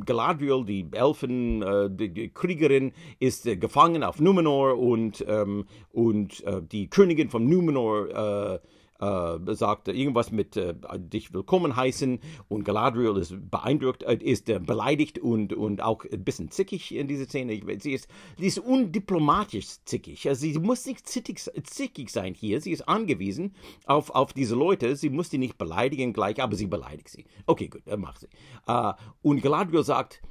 [0.05, 6.43] Galadriel, die Elfen, äh, die, die, Kriegerin, ist äh, gefangen auf Numenor und, ähm, und
[6.73, 8.61] die Königin von Numenor
[9.03, 14.49] äh, äh, sagt irgendwas mit äh, dich willkommen heißen und Galadriel ist beeindruckt, äh, ist
[14.49, 17.61] äh, beleidigt und, und auch ein bisschen zickig in dieser Szene.
[17.81, 20.29] Sie ist, sie ist undiplomatisch zickig.
[20.29, 22.61] Also sie muss nicht zickig, zickig sein hier.
[22.61, 23.55] Sie ist angewiesen
[23.87, 24.95] auf, auf diese Leute.
[24.95, 27.25] Sie muss die nicht beleidigen gleich, aber sie beleidigt sie.
[27.47, 28.29] Okay, gut, dann macht sie.
[28.69, 30.23] Uh, und Galadriel sagt,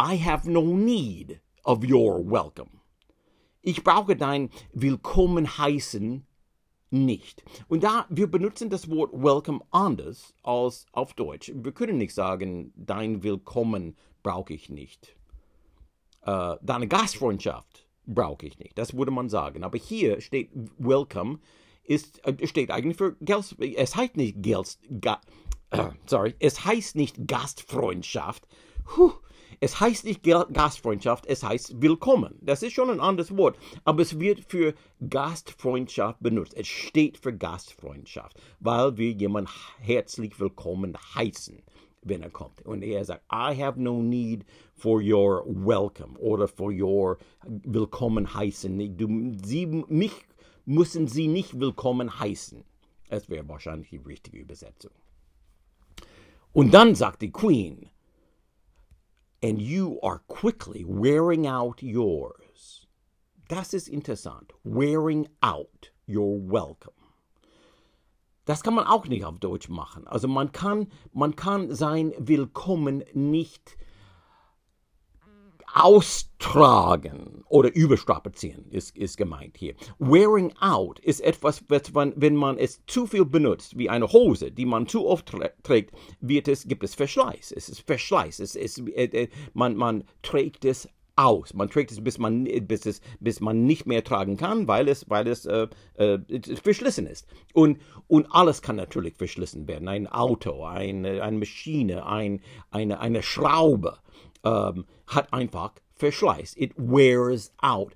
[0.00, 2.70] I have no need of your welcome.
[3.62, 6.24] Ich brauche dein Willkommen heißen
[6.90, 7.44] nicht.
[7.68, 11.52] Und da, wir benutzen das Wort welcome anders als auf Deutsch.
[11.54, 15.16] Wir können nicht sagen, dein Willkommen brauche ich nicht.
[16.22, 18.76] Äh, deine Gastfreundschaft brauche ich nicht.
[18.76, 19.64] Das würde man sagen.
[19.64, 21.38] Aber hier steht welcome,
[21.84, 25.20] ist, äh, steht eigentlich für Gels, es heißt nicht Gels, ga,
[25.70, 28.46] äh, sorry, es heißt nicht Gastfreundschaft.
[28.84, 29.12] Puh,
[29.60, 32.38] es heißt nicht Gastfreundschaft, es heißt Willkommen.
[32.40, 34.74] Das ist schon ein anderes Wort, aber es wird für
[35.06, 36.54] Gastfreundschaft benutzt.
[36.56, 41.62] Es steht für Gastfreundschaft, weil wir jemanden herzlich willkommen heißen
[42.02, 42.64] wenn er kommt.
[42.64, 48.96] Und er sagt, I have no need for your welcome oder for your willkommen heißen.
[48.96, 50.12] Du, sie, mich
[50.64, 52.64] müssen sie nicht willkommen heißen.
[53.10, 54.92] Das wäre wahrscheinlich die richtige Übersetzung.
[56.52, 57.90] Und dann sagt die Queen,
[59.42, 62.86] and you are quickly wearing out yours.
[63.48, 64.52] Das ist interessant.
[64.64, 66.94] Wearing out your welcome.
[68.44, 70.06] Das kann man auch nicht auf Deutsch machen.
[70.06, 73.76] Also man kann, man kann sein Willkommen nicht
[75.74, 79.74] austragen oder überstrapazieren ist, ist gemeint hier.
[79.98, 84.86] Wearing out ist etwas, wenn man es zu viel benutzt, wie eine Hose, die man
[84.86, 87.52] zu oft trägt, wird es, gibt es Verschleiß.
[87.56, 88.40] Es ist Verschleiß.
[88.40, 91.54] Es ist, äh, äh, man, man trägt es aus.
[91.54, 95.08] Man trägt es bis man, bis es, bis man nicht mehr tragen kann, weil es,
[95.08, 96.18] weil es äh, äh,
[96.62, 97.26] verschlissen ist.
[97.52, 97.78] Und,
[98.08, 99.88] und alles kann natürlich verschlissen werden.
[99.88, 103.98] Ein Auto, eine, eine Maschine, ein, eine, eine Schraube
[104.44, 106.56] ähm, hat einfach Verschleiß.
[106.56, 107.92] It wears out.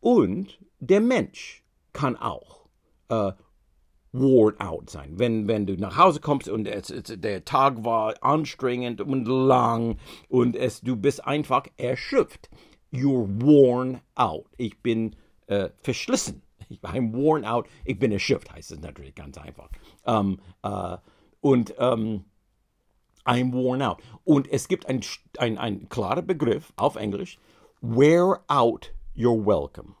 [0.00, 2.68] Und der Mensch kann auch
[3.08, 3.32] äh,
[4.12, 5.18] worn out sein.
[5.18, 9.98] Wenn, wenn du nach Hause kommst und es, es, der Tag war anstrengend und lang
[10.28, 12.48] und es, du bist einfach erschöpft.
[12.92, 14.46] You're worn out.
[14.56, 16.42] Ich bin äh, verschlissen.
[16.68, 17.66] Bin worn out.
[17.84, 19.68] Ich bin erschöpft, heißt es natürlich ganz einfach.
[20.06, 20.96] Ähm, äh,
[21.40, 22.24] und ähm,
[23.28, 23.98] I'm worn out.
[24.24, 25.02] Und es gibt ein,
[25.38, 27.38] ein, klarer Begriff auf Englisch,
[27.82, 29.94] wear out your welcome.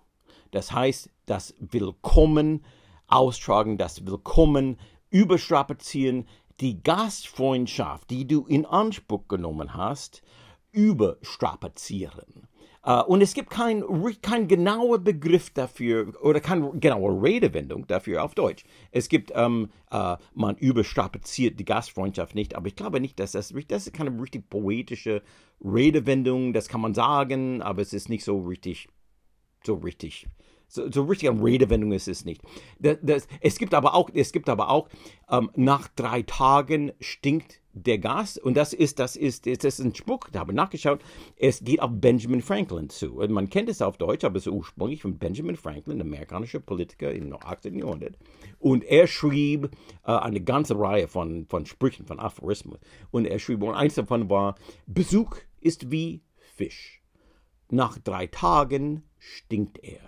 [0.50, 2.64] Das heißt, das Willkommen
[3.06, 4.78] austragen, das Willkommen
[5.10, 6.26] überstrapazieren,
[6.60, 10.22] die Gastfreundschaft, die du in Anspruch genommen hast,
[10.72, 12.48] überstrapazieren.
[12.88, 13.84] Uh, und es gibt keinen
[14.22, 18.64] kein genauer Begriff dafür oder keine genaue Redewendung dafür auf Deutsch.
[18.92, 23.52] Es gibt, ähm, uh, man überstrapaziert die Gastfreundschaft nicht, aber ich glaube nicht, dass das,
[23.68, 25.22] das ist keine richtig poetische
[25.62, 28.88] Redewendung, das kann man sagen, aber es ist nicht so richtig,
[29.66, 30.26] so richtig
[30.68, 32.42] so, so richtig eine Redewendung ist es nicht.
[32.78, 34.88] Das, das, es gibt aber auch, es gibt aber auch
[35.30, 39.94] ähm, nach drei Tagen stinkt der Gas und das ist, das ist, das ist ein
[39.94, 41.00] Spruch, da habe ich nachgeschaut,
[41.36, 43.22] es geht auf Benjamin Franklin zu.
[43.28, 47.34] Man kennt es auf Deutsch, aber es ist ursprünglich von Benjamin Franklin, amerikanischer Politiker im
[47.34, 47.78] 18.
[47.78, 48.16] Jahrhundert.
[48.58, 49.70] Und er schrieb
[50.04, 52.78] äh, eine ganze Reihe von, von Sprüchen, von Aphorismen.
[53.10, 57.02] Und er schrieb, und eins davon war, Besuch ist wie Fisch.
[57.70, 60.00] Nach drei Tagen stinkt er.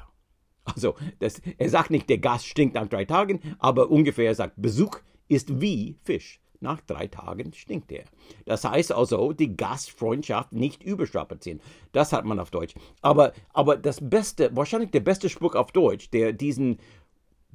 [0.65, 4.55] Also, das, er sagt nicht, der Gast stinkt nach drei Tagen, aber ungefähr er sagt,
[4.57, 6.41] Besuch ist wie Fisch.
[6.61, 8.05] Nach drei Tagen stinkt er.
[8.45, 11.61] Das heißt also, die Gastfreundschaft nicht überstrapazieren.
[11.93, 12.75] Das hat man auf Deutsch.
[13.01, 16.79] Aber, aber das Beste, wahrscheinlich der beste Spruch auf Deutsch, der diesen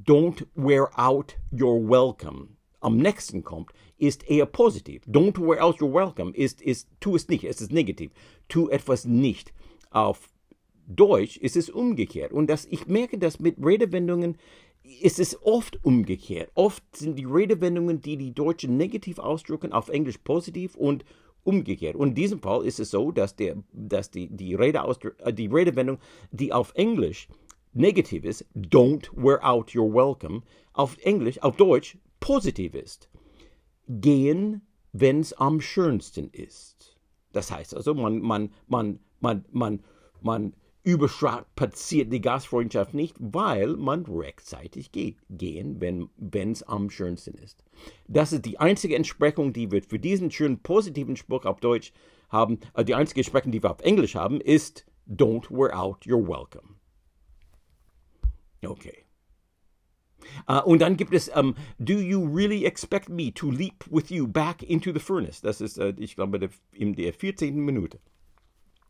[0.04, 2.50] Don't wear out your welcome
[2.82, 5.04] am nächsten kommt, ist eher positiv.
[5.08, 8.12] Don't wear out your welcome ist, ist tu es nicht, es ist negativ.
[8.48, 9.54] Tu etwas nicht.
[9.92, 10.30] Auf
[10.88, 12.32] Deutsch ist es umgekehrt.
[12.32, 14.38] Und das, ich merke das mit Redewendungen,
[15.02, 16.52] ist es oft umgekehrt.
[16.54, 21.06] Oft sind die Redewendungen, die die Deutschen negativ ausdrücken, auf Englisch positiv und
[21.44, 21.96] umgekehrt.
[21.96, 26.00] Und in diesem Fall ist es so, dass, der, dass die, die, äh, die Redewendung,
[26.32, 27.28] die auf Englisch
[27.74, 30.42] negativ ist, don't wear out your welcome,
[30.74, 33.10] auf Englisch, auf Deutsch positiv ist.
[33.88, 36.98] Gehen, wenn es am schönsten ist.
[37.32, 39.84] Das heißt also, man, man, man, man, man,
[40.22, 40.54] man
[40.86, 47.64] überstrapaziert die Gastfreundschaft nicht, weil man rechtzeitig geht, gehen, wenn es am schönsten ist.
[48.08, 51.92] Das ist die einzige Entsprechung, die wir für diesen schönen positiven Spruch auf Deutsch
[52.30, 52.60] haben.
[52.74, 56.76] Also die einzige Entsprechung, die wir auf Englisch haben, ist Don't wear out, you're welcome.
[58.64, 59.06] Okay.
[60.48, 64.28] Uh, und dann gibt es um, Do you really expect me to leap with you
[64.28, 65.42] back into the furnace?
[65.42, 67.56] Das ist, uh, ich glaube, in der 14.
[67.56, 68.00] Minute.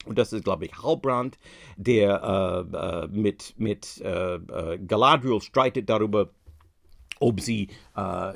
[0.06, 1.38] Und das ist, glaube ich, Halbrand,
[1.78, 6.30] der äh, äh, mit, mit äh, äh, Galadriel streitet darüber,
[7.20, 7.70] ob sie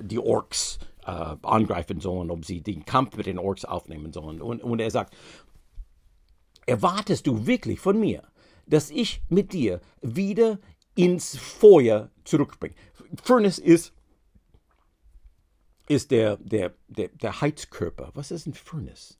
[0.01, 4.41] die Orks angreifen sollen, ob sie den Kampf mit den Orks aufnehmen sollen.
[4.41, 5.13] Und, und er sagt,
[6.65, 8.23] erwartest du wirklich von mir,
[8.67, 10.59] dass ich mit dir wieder
[10.95, 12.75] ins Feuer zurückspringe?
[13.21, 13.93] Furnace ist,
[15.89, 18.11] ist der, der, der, der Heizkörper.
[18.13, 19.18] Was ist ein Furnace?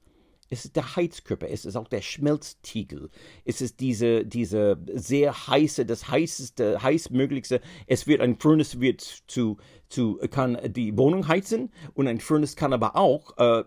[0.50, 3.10] Es ist der Heizkörper, es ist auch der Schmelztiegel,
[3.46, 7.62] es ist diese, diese sehr heiße, das heißeste, heißmöglichste.
[7.86, 9.58] Es wird ein Furnace wird zu,
[9.90, 13.64] zu, kann die Wohnung heizen und ein Furnace kann aber auch äh,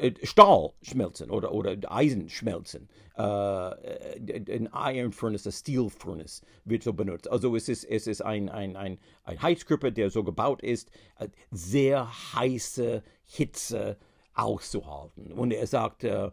[0.00, 2.88] äh Stahl schmelzen oder, oder Eisen schmelzen.
[3.16, 7.30] Äh, ein Iron Furnace, ein Steel Furnace wird so benutzt.
[7.30, 11.28] Also es ist, es ist ein, ein, ein, ein Heizkörper, der so gebaut ist, äh,
[11.52, 13.98] sehr heiße Hitze
[14.34, 15.32] auszuhalten.
[15.32, 16.30] Und er sagt, äh,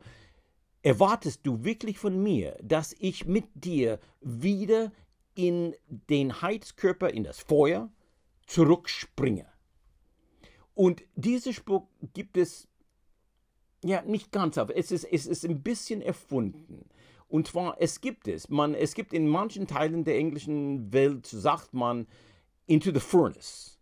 [0.81, 4.91] erwartest du wirklich von mir, dass ich mit dir wieder
[5.35, 7.89] in den Heizkörper, in das Feuer
[8.47, 9.45] zurückspringe?
[10.73, 12.67] Und dieser Spruch gibt es
[13.83, 16.89] ja nicht ganz, aber es ist, es ist ein bisschen erfunden.
[17.27, 18.49] Und zwar, es gibt es.
[18.49, 22.07] Man, es gibt in manchen Teilen der englischen Welt, sagt man,
[22.65, 23.79] into the furnace.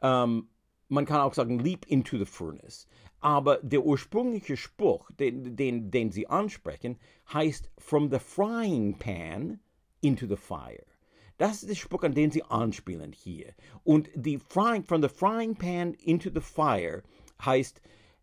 [0.00, 0.48] Ähm,
[0.88, 2.86] man kann auch sagen, leap into the furnace.
[3.20, 6.98] Aber der ursprüngliche Spruch, den, den, den sie ansprechen,
[7.32, 9.60] heißt from the frying pan
[10.00, 10.84] into the fire.
[11.38, 13.54] Das ist der Spruch, an den sie anspielen hier.
[13.84, 17.02] Und die frying, from the frying pan into the fire
[17.44, 17.80] heißt,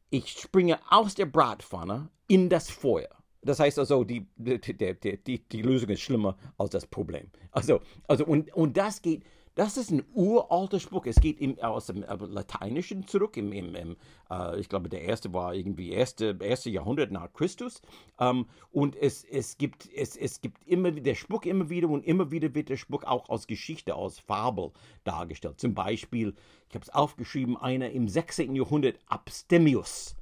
[0.10, 3.10] ich springe aus der Bratpfanne in das Feuer.
[3.42, 7.30] Das heißt also, die, die, die, die, Lösung ist schlimmer als das Problem.
[7.52, 9.24] Also, also und, und das geht
[9.56, 11.06] das ist ein uralter Spruch.
[11.06, 13.38] Es geht im, aus dem äh, Lateinischen zurück.
[13.38, 13.96] Im, im, im
[14.30, 17.82] äh, ich glaube, der erste war irgendwie erste, erste Jahrhundert nach Christus.
[18.20, 22.32] Ähm, und es, es, gibt, es, es gibt immer der Spruch immer wieder und immer
[22.32, 24.72] wieder wird der Spruch auch aus Geschichte, aus Fabel
[25.06, 25.60] dargestellt.
[25.60, 26.36] Zum Beispiel,
[26.70, 28.56] ich habe es aufgeschrieben, einer im 16.
[28.56, 30.18] Jahrhundert, Abstemius,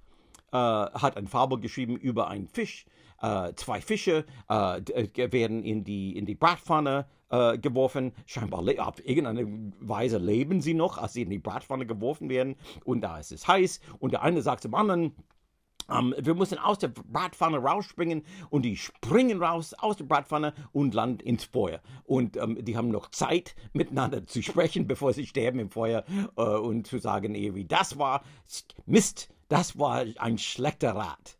[0.51, 2.85] äh, hat ein Fabel geschrieben über einen Fisch.
[3.19, 8.13] Äh, zwei Fische äh, äh werden in die, in die Bratpfanne äh, geworfen.
[8.27, 12.55] Scheinbar auf irgendeine Weise leben sie noch, als sie in die Bratpfanne geworfen werden.
[12.85, 13.81] Und da ist es heiß.
[13.97, 15.13] Und der eine sagt zum anderen,
[15.89, 20.93] ähm, wir müssen aus der Bratpfanne rausspringen und die springen raus aus der Bratpfanne und
[20.93, 21.81] landen ins Feuer.
[22.03, 26.05] Und ähm, die haben noch Zeit, miteinander zu sprechen, bevor sie sterben im Feuer
[26.37, 28.23] uh, und zu sagen, wie das war,
[28.85, 31.37] Mist, das war ein schlechter Rat.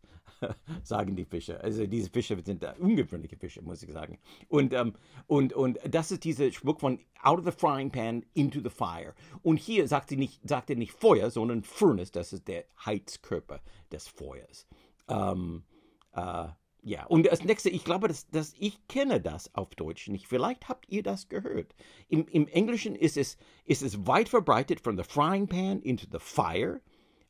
[0.82, 1.60] sagen die Fische.
[1.60, 4.18] Also diese Fische sind ungewöhnliche Fische, muss ich sagen.
[4.48, 4.94] Und, ähm,
[5.26, 9.14] und, und das ist dieser Spruch von out of the frying pan into the fire.
[9.42, 13.60] Und hier sagt, sie nicht, sagt er nicht Feuer, sondern Furnace, das ist der Heizkörper
[13.90, 14.66] des Feuers.
[15.08, 15.64] Ähm,
[16.12, 16.48] äh,
[16.86, 20.28] ja, und das nächste, ich glaube, dass, dass ich kenne das auf Deutsch nicht.
[20.28, 21.74] Vielleicht habt ihr das gehört.
[22.08, 26.18] Im, im Englischen ist es, ist es weit verbreitet from the frying pan into the
[26.18, 26.82] fire.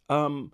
[0.08, 0.50] Ähm,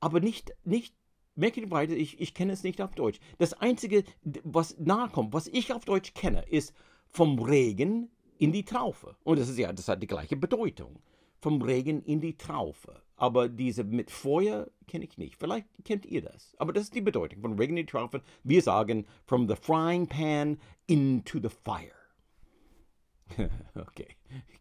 [0.00, 0.96] aber nicht, nicht
[1.34, 3.18] Möglicherweise, ich, ich kenne es nicht auf Deutsch.
[3.38, 4.04] Das Einzige,
[4.44, 6.74] was nachkommt, was ich auf Deutsch kenne, ist
[7.08, 9.16] vom Regen in die Traufe.
[9.24, 11.00] Und das ist ja, das hat die gleiche Bedeutung.
[11.40, 13.02] Vom Regen in die Traufe.
[13.16, 15.36] Aber diese mit Feuer kenne ich nicht.
[15.36, 16.54] Vielleicht kennt ihr das.
[16.58, 18.22] Aber das ist die Bedeutung von Regen in die Traufe.
[18.44, 22.02] Wir sagen from the frying pan into the fire.
[23.74, 24.08] okay,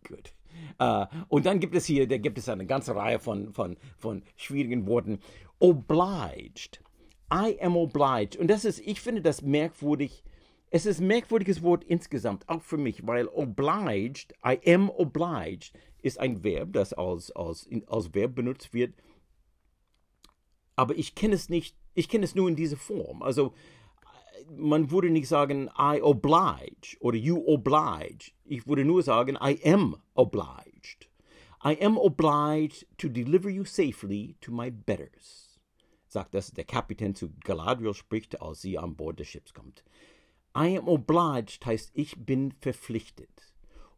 [0.08, 0.34] gut.
[0.80, 4.24] Uh, und dann gibt es hier, da gibt es eine ganze Reihe von, von, von
[4.36, 5.20] schwierigen Worten
[5.62, 6.80] obliged.
[7.32, 8.36] I am obliged.
[8.36, 10.24] Und das ist, ich finde das merkwürdig.
[10.70, 16.20] Es ist ein merkwürdiges Wort insgesamt, auch für mich, weil obliged, I am obliged, ist
[16.20, 18.94] ein Verb, das als, als, als Verb benutzt wird.
[20.76, 23.22] Aber ich kenne es nicht, ich kenne es nur in dieser Form.
[23.22, 23.54] Also,
[24.58, 28.32] man würde nicht sagen, I oblige oder you oblige.
[28.46, 31.10] Ich würde nur sagen, I am obliged.
[31.64, 35.51] I am obliged to deliver you safely to my betters
[36.12, 39.84] sagt das der Kapitän zu Galadriel spricht, als sie an Bord des Schiffs kommt.
[40.58, 43.54] I am obliged heißt, ich bin verpflichtet.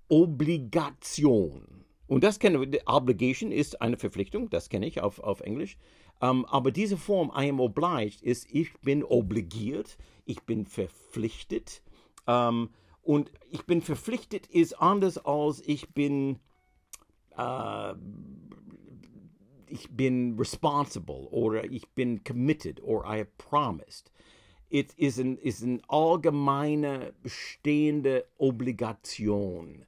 [0.10, 1.86] Obligation.
[2.08, 5.78] Und das kenne ich, Obligation ist eine Verpflichtung, das kenne ich auf, auf Englisch.
[6.20, 11.82] Um, ähm, aber diese Form, I am obliged, ist, ich bin obligiert, ich bin verpflichtet,
[12.28, 12.70] Ähm,
[13.02, 16.40] und ich bin verpflichtet ist anders als ich bin,
[17.36, 17.94] äh,
[19.74, 24.12] ich bin responsible oder ich bin committed or I have promised.
[24.70, 29.86] Es ist eine ist ein allgemeine bestehende Obligation.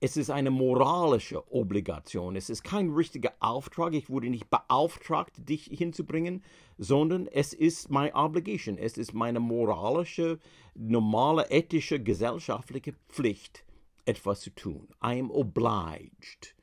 [0.00, 2.36] Es ist eine moralische Obligation.
[2.36, 3.94] Es ist kein richtiger Auftrag.
[3.94, 6.44] Ich wurde nicht beauftragt, dich hinzubringen,
[6.78, 8.78] sondern es ist meine Obligation.
[8.78, 10.38] Es ist meine moralische,
[10.76, 13.64] normale, ethische, gesellschaftliche Pflicht,
[14.04, 14.86] etwas zu tun.
[15.02, 16.54] I am obliged.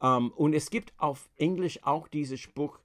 [0.00, 2.78] Um, und es gibt auf Englisch auch diesen Spruch,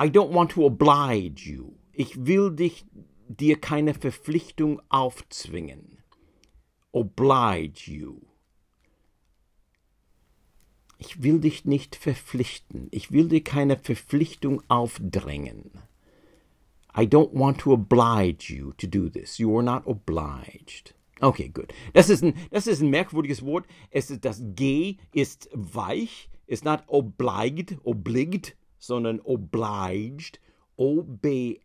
[0.00, 1.72] I don't want to oblige you.
[1.92, 2.84] Ich will dich,
[3.28, 5.96] dir keine Verpflichtung aufzwingen
[6.96, 8.22] oblige you.
[10.98, 12.88] Ich will dich nicht verpflichten.
[12.90, 15.72] Ich will dir keine Verpflichtung aufdrängen.
[16.96, 19.36] I don't want to oblige you to do this.
[19.36, 20.94] You are not obliged.
[21.20, 21.72] Okay, gut.
[21.94, 23.66] Das ist ein, das ist ein merkwürdiges Wort.
[23.90, 30.40] Es ist, das G ist weich, ist not obliged, obliged, sondern obliged.
[30.76, 31.64] O-B-L-I-G-E-D,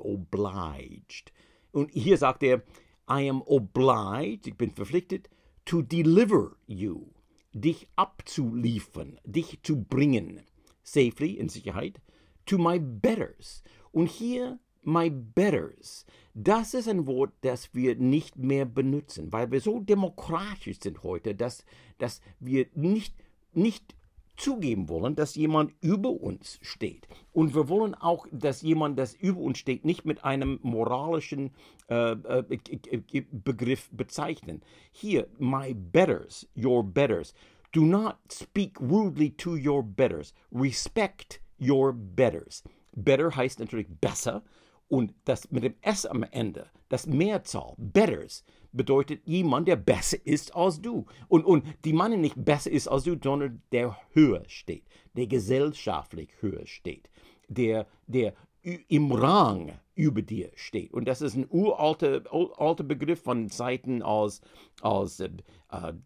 [0.00, 1.32] obliged.
[1.72, 2.62] Und hier sagt er,
[3.08, 5.28] I am obliged, ich bin verpflichtet,
[5.66, 7.08] to deliver you,
[7.52, 10.40] dich abzuliefern, dich zu bringen,
[10.82, 12.00] safely, in Sicherheit,
[12.46, 13.62] to my betters.
[13.92, 19.60] Und hier, my betters, das ist ein Wort, das wir nicht mehr benutzen, weil wir
[19.60, 21.64] so demokratisch sind heute, dass,
[21.98, 23.14] dass wir nicht,
[23.52, 23.94] nicht
[24.36, 27.06] zugeben wollen, dass jemand über uns steht.
[27.32, 31.50] Und wir wollen auch, dass jemand, das über uns steht, nicht mit einem moralischen
[31.88, 34.62] äh, äh, Begriff bezeichnen.
[34.92, 37.34] Hier, my betters, your betters.
[37.72, 40.32] Do not speak rudely to your betters.
[40.50, 42.64] Respect your betters.
[42.96, 44.42] Better heißt natürlich besser
[44.90, 50.54] und das mit dem S am Ende, das Mehrzahl, betters, bedeutet jemand, der besser ist
[50.54, 51.06] als du.
[51.28, 54.84] Und, und die meinen nicht besser ist als du, sondern der höher steht,
[55.14, 57.08] der gesellschaftlich höher steht,
[57.48, 60.94] der, der im Rang über dir steht.
[60.94, 62.22] Und das ist ein uralter,
[62.56, 64.40] alter Begriff von Zeiten aus,
[64.80, 65.28] aus äh,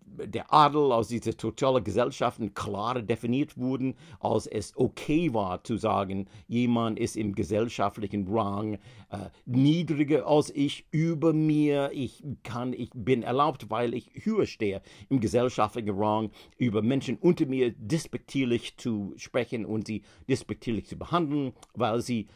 [0.05, 6.27] der Adel, aus dieser sozialen Gesellschaften klar definiert wurden, als es okay war zu sagen,
[6.49, 8.75] jemand ist im gesellschaftlichen Rang
[9.11, 14.83] äh, niedriger als ich, über mir, ich kann, ich bin erlaubt, weil ich höher stehe
[15.09, 21.53] im gesellschaftlichen Rang, über Menschen unter mir despektierlich zu sprechen und sie despektierlich zu behandeln,
[21.75, 22.27] weil sie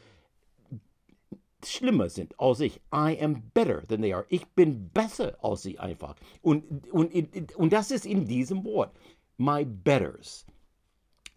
[1.65, 2.81] schlimmer sind als ich.
[2.93, 4.27] I am better than they are.
[4.29, 6.17] Ich bin besser als sie einfach.
[6.43, 8.93] Und, und, und das ist in diesem Wort.
[9.37, 10.47] My betters.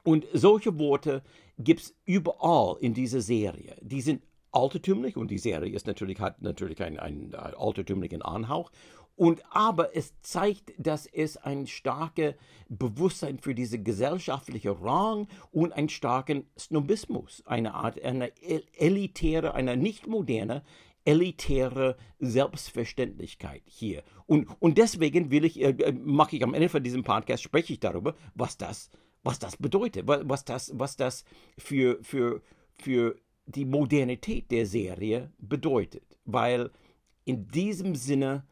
[0.03, 1.21] Und solche Worte
[1.59, 3.75] gibt es überall in dieser Serie.
[3.81, 8.71] Die sind altertümlich und die Serie ist natürlich, hat natürlich einen, einen altertümlichen Anhauch.
[9.15, 12.33] Und aber es zeigt, dass es ein starkes
[12.69, 18.31] Bewusstsein für diese gesellschaftliche Rang und einen starken Snobismus, eine Art, eine
[18.77, 20.63] elitäre, eine nicht moderne,
[21.05, 24.03] elitäre Selbstverständlichkeit hier.
[24.27, 27.79] Und, und deswegen will ich, äh, mache ich am Ende von diesem Podcast, spreche ich
[27.79, 28.89] darüber, was das,
[29.23, 31.25] was das bedeutet, was das, was das
[31.57, 32.41] für, für,
[32.75, 36.03] für die Modernität der Serie bedeutet.
[36.25, 36.71] Weil
[37.25, 38.45] in diesem Sinne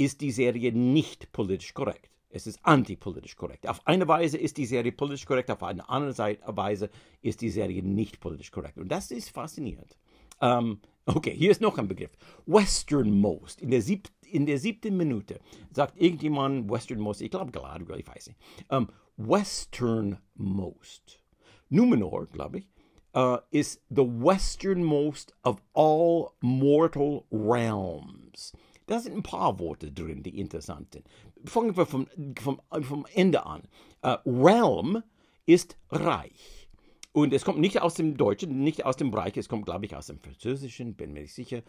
[0.00, 2.08] ist die Serie nicht politisch korrekt.
[2.30, 3.68] Es ist antipolitisch korrekt.
[3.68, 6.88] Auf eine Weise ist die Serie politisch korrekt, auf eine andere Weise
[7.20, 8.78] ist die Serie nicht politisch korrekt.
[8.78, 9.98] Und das ist faszinierend.
[10.40, 12.12] Um, okay, hier ist noch ein Begriff.
[12.46, 13.60] Westernmost.
[13.60, 15.38] In der, sieb in der siebten Minute
[15.70, 18.40] sagt irgendjemand Westernmost, ich glaube gerade, ich weiß nicht.
[18.68, 18.88] Um,
[19.18, 21.22] Westernmost.
[21.68, 22.68] Numenor, glaube ich,
[23.14, 28.52] uh, is the westernmost of all mortal realms.
[28.90, 31.06] Da sind ein paar Worte drin, die interessant sind.
[31.44, 32.08] Fangen wir vom,
[32.40, 33.62] vom, vom Ende an.
[34.04, 35.04] Uh, Realm
[35.46, 36.68] ist Reich.
[37.12, 39.94] Und es kommt nicht aus dem Deutschen, nicht aus dem Reich, es kommt, glaube ich,
[39.94, 41.62] aus dem Französischen, bin mir nicht sicher.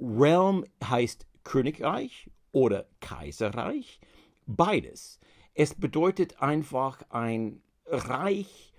[0.00, 4.00] Realm heißt Königreich oder Kaiserreich.
[4.46, 5.20] Beides.
[5.52, 8.72] Es bedeutet einfach ein Reich,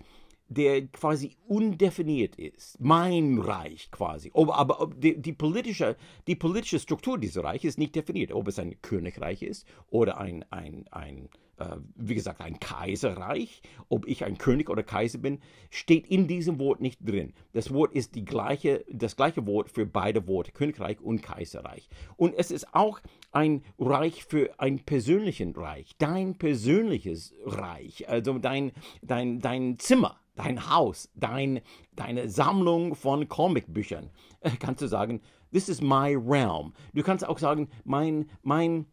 [0.54, 2.80] der quasi undefiniert ist.
[2.80, 4.30] Mein Reich quasi.
[4.34, 5.96] Aber, aber die, die, politische,
[6.26, 8.32] die politische Struktur dieses Reiches ist nicht definiert.
[8.32, 11.28] Ob es ein Königreich ist oder ein, ein, ein
[11.58, 15.40] äh, wie gesagt, ein Kaiserreich, ob ich ein König oder Kaiser bin,
[15.70, 17.32] steht in diesem Wort nicht drin.
[17.52, 21.88] Das Wort ist die gleiche, das gleiche Wort für beide Worte, Königreich und Kaiserreich.
[22.16, 23.00] Und es ist auch
[23.32, 30.70] ein Reich für ein persönliches Reich, dein persönliches Reich, also dein, dein, dein Zimmer dein
[30.70, 31.60] Haus, dein,
[31.92, 34.10] deine Sammlung von Comicbüchern.
[34.58, 35.20] Kannst du sagen,
[35.54, 36.74] This is my realm.
[36.94, 38.86] Du kannst auch sagen, mein, mein,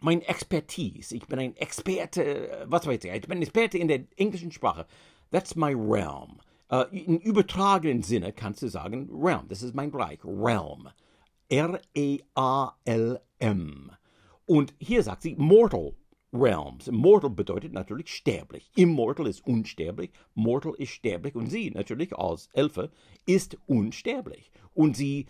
[0.00, 1.16] mein Expertise.
[1.16, 4.86] Ich bin ein Experte, was weiß ich, ich bin ein Experte in der englischen Sprache.
[5.30, 6.40] That's my realm.
[6.70, 9.48] Uh, in übertragenen Sinne kannst du sagen realm.
[9.48, 10.18] Das ist mein Bereich.
[10.22, 10.90] Realm.
[11.48, 11.80] R-E-A-L-M.
[14.44, 15.94] Und hier sagt sie mortal
[16.32, 16.90] realms.
[16.90, 18.70] Mortal bedeutet natürlich sterblich.
[18.76, 22.90] Immortal ist unsterblich, mortal ist sterblich und sie natürlich als Elfe
[23.26, 24.50] ist unsterblich.
[24.74, 25.26] Und sie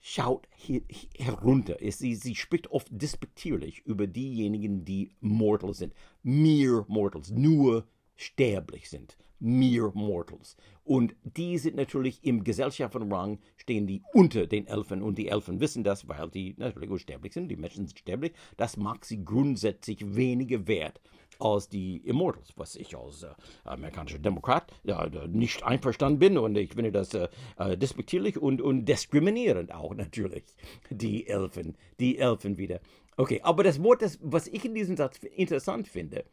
[0.00, 0.82] schaut hier,
[1.18, 1.76] herunter.
[1.90, 5.94] Sie, sie spricht oft despektierlich über diejenigen, die mortal sind.
[6.22, 7.86] Mere Mortals, nur
[8.16, 9.16] sterblich sind.
[9.40, 10.56] Mere Mortals.
[10.84, 15.02] Und die sind natürlich im Gesellschaftsrang, stehen die unter den Elfen.
[15.02, 17.48] Und die Elfen wissen das, weil die natürlich unsterblich sind.
[17.48, 18.32] Die Menschen sind sterblich.
[18.56, 21.00] Das macht sie grundsätzlich weniger wert
[21.40, 23.28] als die Immortals, was ich als äh,
[23.64, 26.38] amerikanischer Demokrat ja, nicht einverstanden bin.
[26.38, 30.44] Und ich finde das äh, äh, despektierlich und, und diskriminierend auch natürlich.
[30.90, 32.80] Die Elfen, die Elfen wieder.
[33.16, 36.24] Okay, aber das Wort, das, was ich in diesem Satz interessant finde,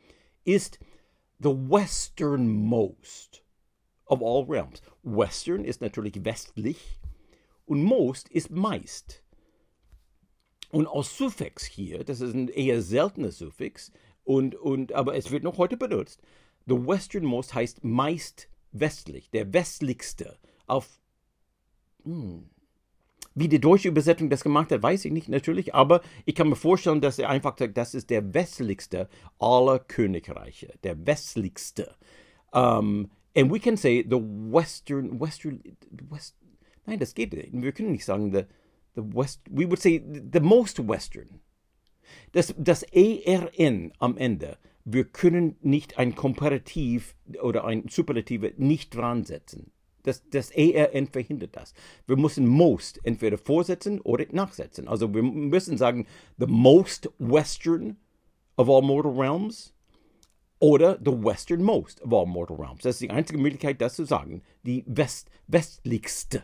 [0.43, 0.79] ist,
[1.39, 3.43] the westernmost
[4.07, 4.81] of all realms.
[5.03, 6.99] Western ist natürlich westlich
[7.65, 9.23] und most ist meist.
[10.71, 13.91] Und als Suffix hier, das ist ein eher seltenes Suffix,
[14.23, 16.21] und, und, aber es wird noch heute benutzt.
[16.65, 20.37] The westernmost heißt meist westlich, der westlichste.
[20.65, 20.99] Auf,
[22.03, 22.49] hm,
[23.39, 26.55] wie die deutsche Übersetzung das gemacht hat, weiß ich nicht natürlich, aber ich kann mir
[26.55, 29.07] vorstellen, dass er einfach sagt, das ist der westlichste
[29.37, 31.95] aller Königreiche, der westlichste.
[32.51, 35.61] Um, and we can say the western, western,
[36.09, 36.35] west,
[36.87, 37.49] nein, das geht nicht.
[37.53, 38.43] Wir können nicht sagen the,
[38.95, 41.39] the west, we would say the most western.
[42.31, 49.25] Das, das ERN am Ende, wir können nicht ein Komparativ oder ein Superlative nicht dran
[49.25, 49.71] setzen.
[50.07, 51.73] Das, das ERN verhindert das.
[52.05, 54.87] Wir müssen most entweder vorsetzen oder nachsetzen.
[54.87, 57.97] Also wir müssen sagen, the most western
[58.55, 59.73] of all mortal realms
[60.59, 62.83] oder the westernmost of all mortal realms.
[62.83, 64.41] Das ist die einzige Möglichkeit, das zu sagen.
[64.63, 66.43] Die West, westlichste,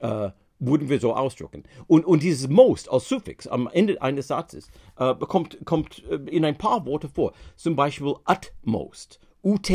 [0.00, 1.64] äh, würden wir so ausdrücken.
[1.86, 6.44] Und, und dieses most als Suffix am Ende eines Satzes äh, kommt, kommt äh, in
[6.44, 7.32] ein paar Worte vor.
[7.56, 9.70] Zum Beispiel utmost, ut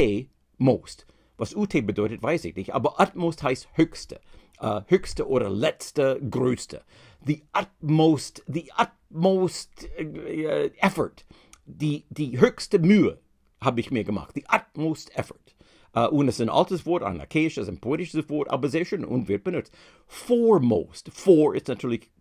[0.57, 1.05] most.
[1.39, 4.19] Was UT bedeutet, weiß ich nicht, aber utmost heißt höchste.
[4.61, 6.83] Uh, höchste oder letzte, größte.
[7.25, 11.25] The utmost, the utmost uh, effort,
[11.65, 13.19] die, die höchste Mühe
[13.61, 14.35] habe ich mir gemacht.
[14.35, 15.55] The utmost effort.
[15.95, 19.05] Uh, und es ist ein altes Wort, ein archaisches, ein poetisches Wort, aber sehr schön
[19.05, 19.73] und wird benutzt.
[20.07, 21.09] Foremost.
[21.13, 22.11] For ist natürlich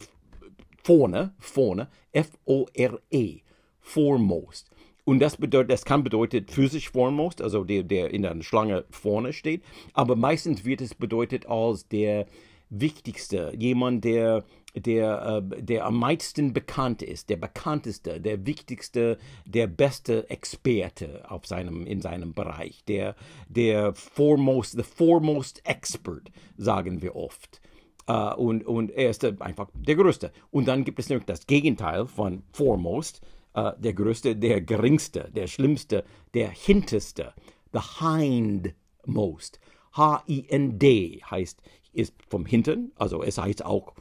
[0.84, 3.40] vorne, vorne, F-O-R-E.
[3.80, 4.67] Foremost.
[5.08, 9.32] Und das bedeutet, das kann bedeuten physisch foremost, also der, der in der Schlange vorne
[9.32, 9.62] steht,
[9.94, 12.26] aber meistens wird es bedeutet als der
[12.68, 14.44] wichtigste, jemand, der,
[14.74, 21.46] der, äh, der am meisten bekannt ist, der bekannteste, der wichtigste, der beste Experte auf
[21.46, 23.16] seinem, in seinem Bereich, der,
[23.48, 27.62] der foremost, the foremost expert, sagen wir oft.
[28.10, 30.32] Uh, und, und er ist einfach der Größte.
[30.50, 33.20] Und dann gibt es noch das Gegenteil von foremost,
[33.54, 37.34] äh, der größte, der geringste, der schlimmste, der hinterste,
[37.72, 39.60] the hindmost.
[39.96, 43.94] H-I-N-D heißt, ist vom Hinten, also es heißt auch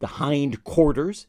[0.00, 1.28] the hind quarters.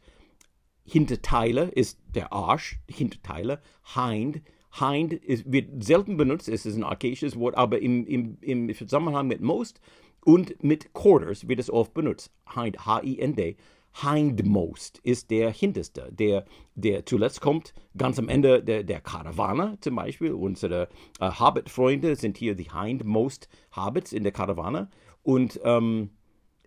[0.86, 3.62] Hinterteile ist der Arsch, Hinterteile,
[3.96, 4.42] hind.
[4.72, 9.28] Hind ist, wird selten benutzt, es ist ein archaisches Wort, aber im, im, im Zusammenhang
[9.28, 9.82] mit most
[10.24, 12.32] und mit quarters wird es oft benutzt.
[12.54, 13.58] Hind, H-I-N-D
[13.94, 19.96] hindmost ist der hinterste, der, der zuletzt kommt, ganz am Ende der, der Karawane zum
[19.96, 20.34] Beispiel.
[20.34, 24.90] Unsere äh, Hobbit-Freunde sind hier die hindmost Hobbits in der Karawane.
[25.24, 26.12] Und ähm,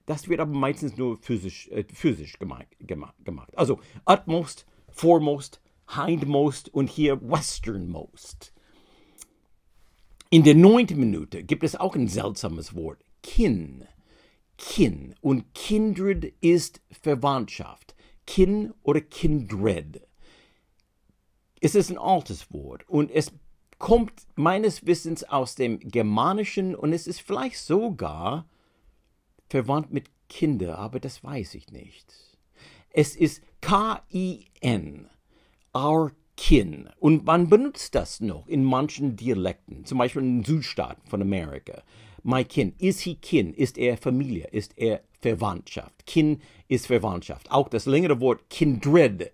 [0.07, 2.67] das wird aber meistens nur physisch, äh, physisch gemacht,
[3.25, 3.57] gemacht.
[3.57, 5.61] Also utmost, foremost,
[5.95, 8.53] hindmost und hier westernmost.
[10.31, 13.85] In der neunten Minute gibt es auch ein seltsames Wort, Kin.
[14.63, 15.15] Kin.
[15.21, 17.95] Und Kindred ist Verwandtschaft.
[18.27, 20.01] Kin oder Kindred.
[21.61, 23.33] Es ist ein altes Wort und es
[23.79, 28.49] kommt meines Wissens aus dem Germanischen und es ist vielleicht sogar
[29.49, 32.15] verwandt mit Kinder, aber das weiß ich nicht.
[32.91, 35.09] Es ist K-I-N,
[35.77, 36.89] our kin.
[36.99, 41.83] Und man benutzt das noch in manchen Dialekten, zum Beispiel in den Südstaaten von Amerika
[42.23, 42.75] my kin.
[42.79, 43.55] Ist he kin?
[43.55, 44.49] Ist er Familie?
[44.53, 46.07] Ist er Verwandtschaft?
[46.07, 47.51] Kin ist Verwandtschaft.
[47.51, 49.33] Auch das längere Wort kindred,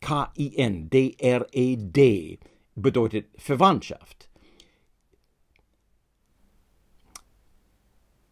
[0.00, 0.38] K-I-N-D-R-E-D,
[2.74, 4.28] bedeutet Verwandtschaft.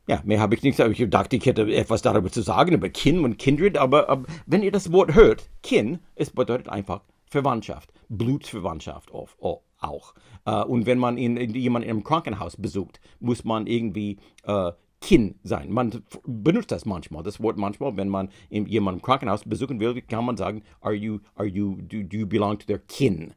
[0.08, 0.98] Ja, mehr habe ich nicht gesagt.
[0.98, 4.62] Ich dachte, ich hätte etwas darüber zu sagen, über Kin und Kindred, aber, aber wenn
[4.62, 7.02] ihr das Wort hört, Kin, es bedeutet einfach
[7.32, 10.14] Verwandtschaft, Blutsverwandtschaft auch.
[10.44, 15.34] Äh, und wenn man in, in, jemanden im Krankenhaus besucht, muss man irgendwie äh, Kin
[15.42, 15.72] sein.
[15.72, 20.24] Man benutzt das manchmal, das Wort manchmal, wenn man jemanden im Krankenhaus besuchen will, kann
[20.24, 23.34] man sagen, are you, are you, do, do you belong to their kin?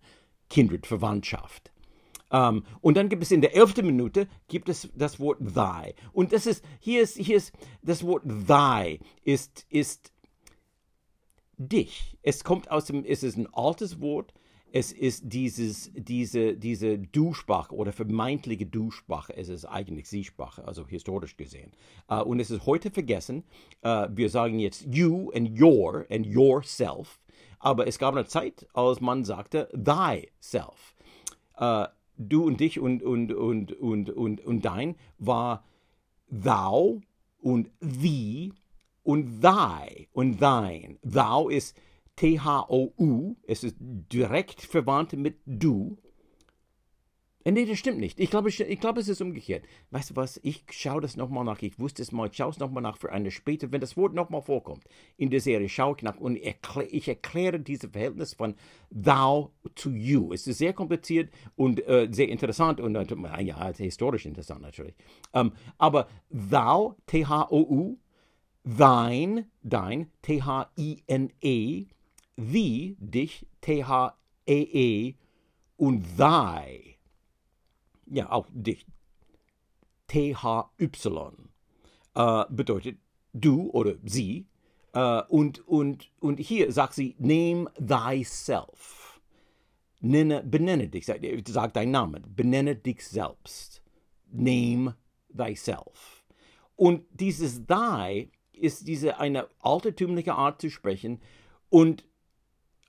[0.49, 1.71] Kindred, Verwandtschaft.
[2.29, 5.93] Um, ähm, und dann gibt es in der elften Minute gibt es das Wort thy.
[6.11, 10.11] Und das ist, hier ist, hier ist, das Wort thy ist, ist
[11.57, 12.17] dich.
[12.21, 14.33] Es kommt aus dem, es ist ein altes Wort.
[14.71, 19.35] Es ist dieses, diese, diese Du-Sprache oder vermeintliche Du-Sprache.
[19.35, 21.71] Es ist eigentlich Sie-Sprache, also historisch gesehen.
[22.11, 23.45] Uh, und es ist heute vergessen.
[23.85, 27.21] Uh, wir sagen jetzt you and your and yourself.
[27.59, 30.95] Aber es gab eine Zeit, als man sagte thyself.
[31.57, 31.85] Uh,
[32.17, 35.63] du und dich und, und, und, und, und, und dein war
[36.29, 37.01] thou
[37.39, 38.51] und thee
[39.05, 40.97] und thy und thine.
[41.03, 41.77] Thou ist
[42.17, 45.97] T-H-O-U, es ist direkt verwandt mit du.
[47.43, 48.19] Äh, nee, das stimmt nicht.
[48.19, 49.65] Ich glaube, ich glaube, es ist umgekehrt.
[49.91, 50.39] Weißt du was?
[50.41, 51.61] Ich schaue das nochmal nach.
[51.61, 52.27] Ich wusste es mal.
[52.27, 53.71] Ich schaue es nochmal nach für eine später.
[53.71, 54.83] Wenn das Wort nochmal vorkommt
[55.17, 58.55] in der Serie, schaue ich nach und erklä ich erkläre dieses Verhältnis von
[58.89, 60.33] thou to you.
[60.33, 64.95] Es ist sehr kompliziert und äh, sehr interessant und äh, ja, historisch interessant natürlich.
[65.33, 67.99] Ähm, aber thou, T-H-O-U,
[68.65, 71.85] thine, dein, T-H-I-N-E,
[72.35, 75.15] thee, dich, T-H-E-E -E,
[75.77, 76.95] und thy
[78.05, 78.85] ja, auch dich.
[80.07, 80.63] THY
[82.15, 82.97] äh, bedeutet
[83.33, 84.47] du oder sie.
[84.93, 89.19] Äh, und, und, und hier sagt sie, name thyself.
[90.01, 93.81] Nenne, benenne dich, sag, sag deinen Namen, benenne dich selbst.
[94.31, 94.95] Name
[95.35, 96.23] thyself.
[96.75, 101.21] Und dieses thy ist diese eine altertümliche Art zu sprechen
[101.69, 102.05] und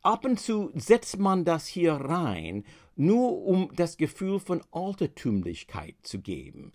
[0.03, 2.65] ab und zu setzt man das hier rein
[2.97, 6.73] nur um das Gefühl von Altertümlichkeit zu geben.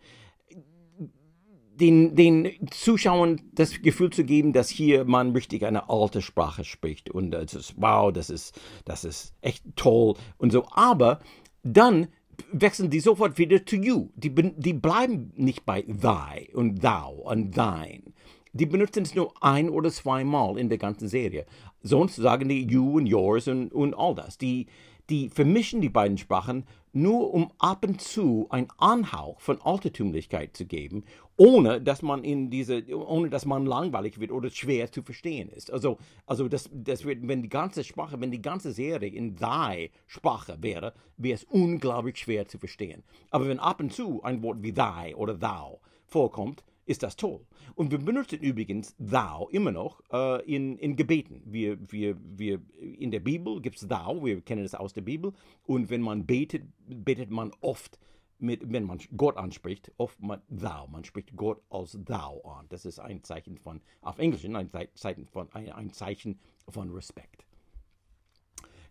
[1.74, 7.10] Den, den Zuschauern das Gefühl zu geben, dass hier man richtig eine alte Sprache spricht
[7.10, 10.68] und das ist wow, das ist, das ist echt toll und so.
[10.70, 11.22] Aber
[11.64, 12.08] dann
[12.52, 14.10] wechseln die sofort wieder to you.
[14.16, 18.14] Die, die bleiben nicht bei thy und thou und thine.
[18.54, 21.46] Die benutzen es nur ein oder zweimal in der ganzen Serie.
[21.82, 24.38] Sonst sagen die you und yours und, und all das.
[24.38, 24.68] Die,
[25.10, 30.66] die vermischen die beiden Sprachen nur um ab und zu einen Anhauch von Altertümlichkeit zu
[30.66, 31.06] geben,
[31.38, 35.72] ohne dass man in diese, ohne dass man langweilig wird oder schwer zu verstehen ist.
[35.72, 39.92] Also, also das, das wird, wenn die ganze Sprache, wenn die ganze Serie in thy
[40.08, 43.04] Sprache wäre, wäre es unglaublich schwer zu verstehen.
[43.30, 47.46] Aber wenn ab und zu ein Wort wie thy oder thou vorkommt, ist das toll.
[47.76, 51.42] Und wir benutzen übrigens thou immer noch äh, in, in Gebeten.
[51.46, 55.34] Wir, wir, wir, in der Bibel gibt es thou, wir kennen es aus der Bibel.
[55.64, 58.00] Und wenn man betet, betet man oft,
[58.40, 60.88] mit, wenn man Gott anspricht, oft man thou.
[60.88, 62.66] Man spricht Gott als thou an.
[62.70, 67.46] Das ist ein Zeichen von, auf Englisch, ein Zeichen von, ein, ein Zeichen von Respekt.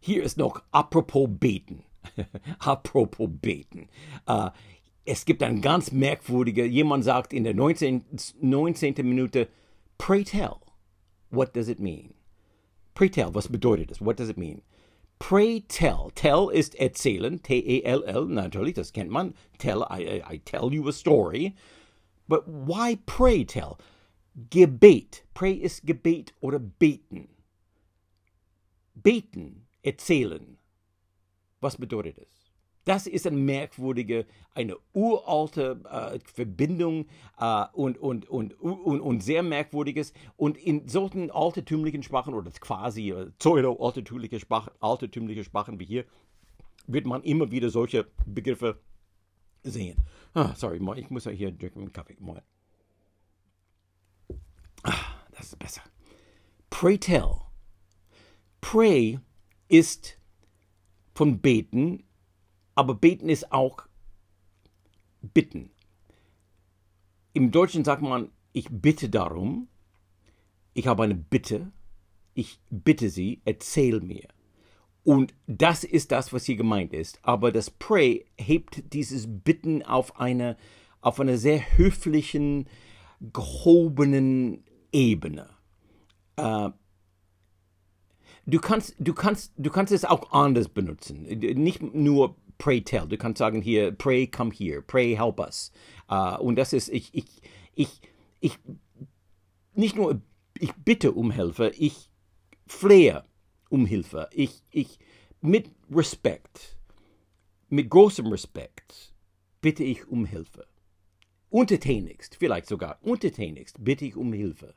[0.01, 1.84] Hier ist noch apropos beten.
[2.59, 3.88] apropos beten.
[4.26, 4.51] Uh,
[5.05, 8.05] es gibt ein ganz merkwürdiger, jemand sagt in der 19.
[8.40, 8.94] 19.
[9.03, 9.48] Minute,
[9.98, 10.61] pray tell,
[11.30, 12.14] what does it mean?
[12.94, 14.01] Pray tell, was bedeutet das?
[14.01, 14.62] What does it mean?
[15.18, 16.11] Pray tell.
[16.14, 19.34] Tell ist erzählen, T-E-L-L, natürlich, das kennt man.
[19.59, 21.55] Tell, I, I tell you a story.
[22.26, 23.76] But why pray tell?
[24.51, 25.22] Gebet.
[25.34, 27.28] Pray ist Gebet oder beten.
[28.94, 30.57] Beten, erzählen.
[31.61, 32.39] Was bedeutet es?
[32.91, 37.07] Das ist eine merkwürdige, eine uralte äh, Verbindung
[37.38, 40.12] äh, und, und, und, und, und, sehr merkwürdiges.
[40.36, 46.05] Und in solchen altertümlichen Sprachen oder quasi äh, pseudo-altertümliche Sprachen, altertümliche Sprachen wie hier,
[46.88, 48.80] wird man immer wieder solche Begriffe
[49.62, 49.97] sehen.
[50.34, 52.16] Ah, sorry, ich muss ja hier drücken Kaffee.
[52.18, 52.45] Moment.
[54.82, 55.82] Ah, das ist besser.
[56.70, 57.36] Pray tell.
[58.61, 59.20] Pray
[59.68, 60.18] ist
[61.14, 62.03] von beten
[62.74, 63.86] aber beten ist auch
[65.22, 65.70] bitten.
[67.32, 69.68] Im Deutschen sagt man, ich bitte darum,
[70.74, 71.72] ich habe eine Bitte,
[72.34, 74.28] ich bitte Sie, erzähl mir.
[75.02, 77.18] Und das ist das, was hier gemeint ist.
[77.22, 80.56] Aber das Pray hebt dieses Bitten auf eine,
[81.00, 82.68] auf einer sehr höflichen,
[83.20, 85.48] gehobenen Ebene.
[86.36, 86.70] Äh,
[88.46, 91.22] du, kannst, du, kannst, du kannst es auch anders benutzen.
[91.22, 93.08] Nicht nur pray tell.
[93.08, 95.72] Du kannst sagen hier, pray come here, pray help us.
[96.08, 97.26] Uh, und das ist, ich, ich,
[97.80, 98.00] Ich,
[98.40, 98.58] ich,
[99.74, 100.20] nicht nur,
[100.58, 102.11] ich bitte um Hilfe, ich
[102.66, 103.24] flehe
[103.70, 104.28] um Hilfe.
[104.32, 104.98] Ich, ich,
[105.40, 106.76] mit Respekt,
[107.70, 109.14] mit großem Respekt
[109.62, 110.66] bitte ich um Hilfe.
[111.48, 114.74] Untertänigst, vielleicht sogar untertänigst bitte ich um Hilfe.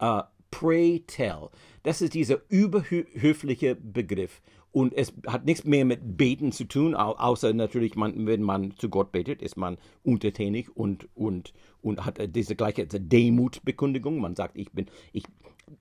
[0.00, 0.22] Uh,
[0.58, 1.50] pray tell.
[1.82, 4.40] Das ist dieser überhöfliche Begriff.
[4.72, 8.88] Und es hat nichts mehr mit Beten zu tun, außer natürlich, man, wenn man zu
[8.88, 14.18] Gott betet, ist man untertänig und, und, und hat diese gleiche Demutbekundigung.
[14.20, 15.24] Man sagt, ich bin, ich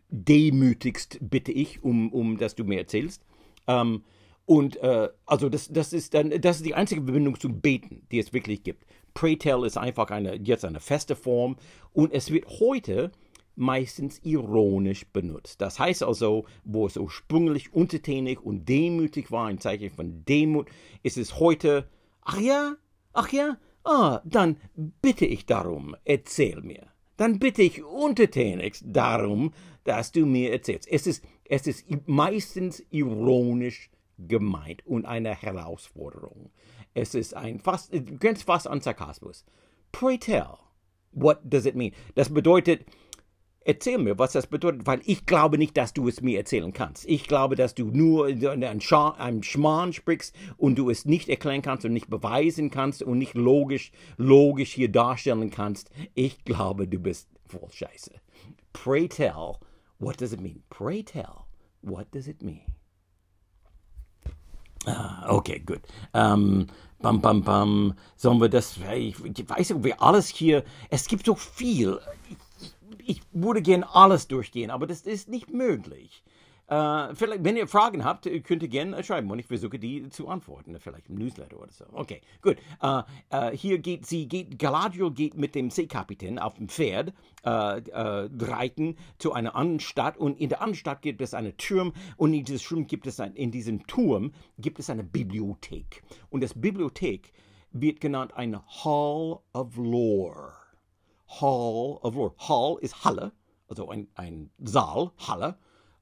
[0.10, 3.22] demütigst bitte ich, um, um dass du mir erzählst.
[3.68, 4.04] Ähm,
[4.46, 8.20] und äh, also das, das ist dann, das ist die einzige Verbindung zum Beten, die
[8.20, 8.86] es wirklich gibt.
[9.14, 11.58] Pray tell ist einfach eine, jetzt eine feste Form
[11.94, 13.12] und es wird heute
[13.56, 15.62] meistens ironisch benutzt.
[15.62, 20.70] Das heißt also, wo es ursprünglich untertänig und demütig war, ein Zeichen von Demut,
[21.04, 21.88] ist es heute,
[22.22, 22.76] ach ja,
[23.14, 24.58] ach ja, ah, dann
[25.02, 26.88] bitte ich darum, erzähl mir.
[27.18, 29.54] Dann bitte ich untertänigst darum,
[29.86, 30.88] dass du mir erzählst.
[30.92, 36.52] Es ist, es ist meistens ironisch gemeint und eine Herausforderung.
[36.94, 39.46] Es ist ein fast, grenzt fast an Sarkasmus.
[39.92, 40.58] Pray tell,
[41.12, 41.92] what does it mean?
[42.16, 42.86] Das bedeutet,
[43.68, 47.04] Erzähl mir, was das bedeutet, weil ich glaube nicht, dass du es mir erzählen kannst.
[47.08, 51.92] Ich glaube, dass du nur einen Schmarrn sprichst und du es nicht erklären kannst und
[51.92, 55.90] nicht beweisen kannst und nicht logisch, logisch hier darstellen kannst.
[56.14, 58.12] Ich glaube, du bist voll Scheiße.
[58.72, 59.58] Pray tell,
[59.98, 60.62] what does it mean?
[60.70, 61.48] Pray tell,
[61.82, 62.62] what does it mean?
[64.86, 65.82] Ah, okay, gut.
[66.14, 66.68] Ähm,
[67.00, 67.96] bam, bam, bam.
[68.16, 72.00] Sollen wir das, ich, ich weiß nicht, ob wir alles hier, es gibt so viel
[72.30, 72.38] ich
[73.32, 76.24] würde gerne alles durchgehen, aber das ist nicht möglich.
[76.68, 80.28] Uh, vielleicht, wenn ihr Fragen habt, könnt ihr gerne schreiben und ich versuche die zu
[80.28, 81.86] antworten, vielleicht im Newsletter oder so.
[81.94, 82.58] Okay, gut.
[82.82, 88.96] Uh, uh, hier geht sie, geht, Galadriel geht mit dem Seekapitän auf dem Pferd reiten
[89.20, 92.44] zu einer anderen Stadt und in der anderen Stadt gibt es einen Turm und in
[92.44, 96.02] diesem Turm gibt es ein, in diesem Turm gibt es eine Bibliothek
[96.32, 97.32] und das Bibliothek
[97.72, 100.65] wird genannt ein Hall of Lore.
[101.28, 102.34] Hall of Lore.
[102.38, 103.32] Hall ist Halle,
[103.68, 105.58] also ein, ein Saal, Halle,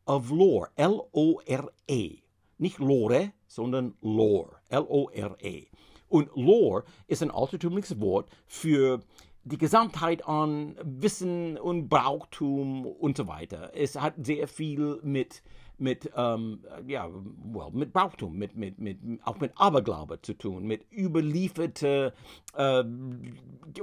[0.06, 2.18] of Lore, L-O-R-E.
[2.58, 5.68] Nicht Lore, sondern Lore, L-O-R-E.
[6.10, 9.00] Und Lore ist ein altertümliches Wort für
[9.46, 13.72] die Gesamtheit an Wissen und Brauchtum und so weiter.
[13.74, 15.44] Es hat sehr viel mit
[15.84, 17.08] mit, ähm, ja,
[17.44, 22.14] well, mit Brauchtum, mit, mit, mit, auch mit Aberglaube zu tun, mit überlieferte
[22.56, 22.84] äh,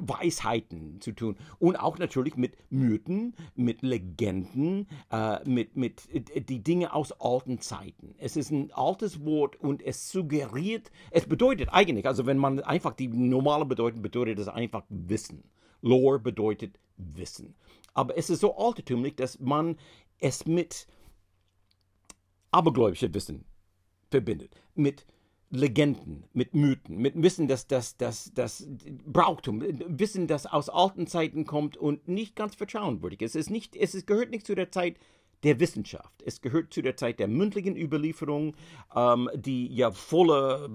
[0.01, 6.64] Weisheiten zu tun und auch natürlich mit Mythen, mit Legenden, äh, mit, mit äh, die
[6.64, 8.14] Dinge aus alten Zeiten.
[8.18, 12.94] Es ist ein altes Wort und es suggeriert, es bedeutet eigentlich, also wenn man einfach
[12.94, 15.44] die normale Bedeutung bedeutet es einfach Wissen.
[15.82, 17.55] Lore bedeutet Wissen.
[17.94, 19.76] Aber es ist so altertümlich, dass man
[20.18, 20.86] es mit
[22.51, 23.44] abergläubische Wissen
[24.11, 24.55] verbindet.
[24.74, 25.07] Mit
[25.51, 28.68] Legenden, mit Mythen, mit Wissen, dass das, das, das
[29.05, 33.34] Brauchtum, Wissen, das aus alten Zeiten kommt und nicht ganz vertrauenswürdig ist.
[33.34, 34.96] Es, ist nicht, es gehört nicht zu der Zeit
[35.42, 36.22] der Wissenschaft.
[36.24, 38.55] Es gehört zu der Zeit der mündlichen Überlieferung,
[38.94, 40.68] ähm, die ja voller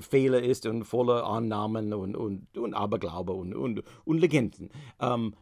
[0.00, 4.70] Fehler ist und voller Annahmen und, und, und Aberglaube und, und, und Legenden.
[5.00, 5.34] Ähm,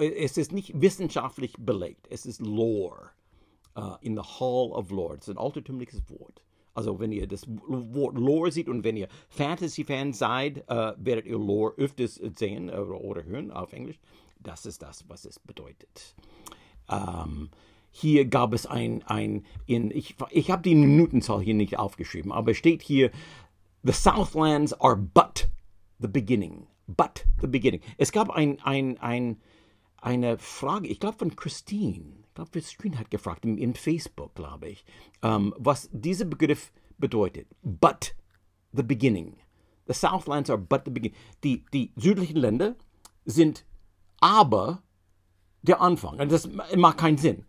[0.00, 3.10] es ist nicht wissenschaftlich belegt, es ist Lore
[3.76, 6.42] uh, in the Hall of Lords, ein altertümliches Wort.
[6.74, 11.38] Also wenn ihr das Wort Lore seht und wenn ihr Fantasy-Fans seid, uh, werdet ihr
[11.38, 14.00] Lore öfters sehen oder, oder, hören auf Englisch.
[14.40, 16.14] Das ist das, was es bedeutet.
[16.86, 17.48] Um,
[17.90, 22.52] hier gab es ein, ein in, ich, ich habe die Minutenzahl hier nicht aufgeschrieben, aber
[22.52, 23.10] steht hier,
[23.84, 25.48] the Southlands are but
[26.00, 26.66] the beginning.
[26.88, 27.80] But the beginning.
[27.96, 29.40] Es gab ein, ein, ein,
[29.96, 34.84] eine Frage, ich glaube von Christine glaube, Screen hat gefragt, in Facebook, glaube ich,
[35.22, 37.46] um, was dieser Begriff bedeutet.
[37.62, 38.14] But
[38.72, 39.36] the beginning.
[39.86, 41.16] The Southlands are but the beginning.
[41.42, 42.76] Die, die südlichen Länder
[43.24, 43.64] sind
[44.20, 44.82] aber
[45.62, 46.20] der Anfang.
[46.20, 47.44] Und das macht keinen Sinn.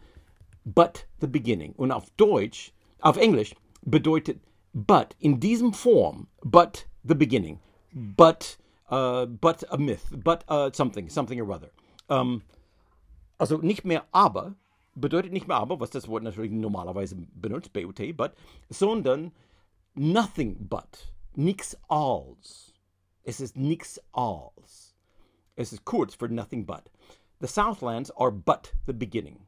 [0.64, 1.74] But the beginning.
[1.74, 4.40] Und auf Deutsch, auf Englisch bedeutet
[4.74, 7.60] but in diesem Form, but the beginning.
[7.94, 8.58] But,
[8.90, 10.06] uh, but a myth.
[10.12, 11.72] But uh, something, something or other.
[12.10, 12.42] Um,
[13.38, 14.56] also nicht mehr aber,
[14.96, 18.32] bedeutet nicht mehr aber, was das Wort natürlich normalerweise benutzt, BUT, but,
[18.70, 19.32] sondern
[19.94, 22.74] nothing but, nix als.
[23.24, 24.96] Es ist nix als.
[25.56, 26.84] Es ist kurz für nothing but.
[27.40, 29.46] The Southlands are but the beginning.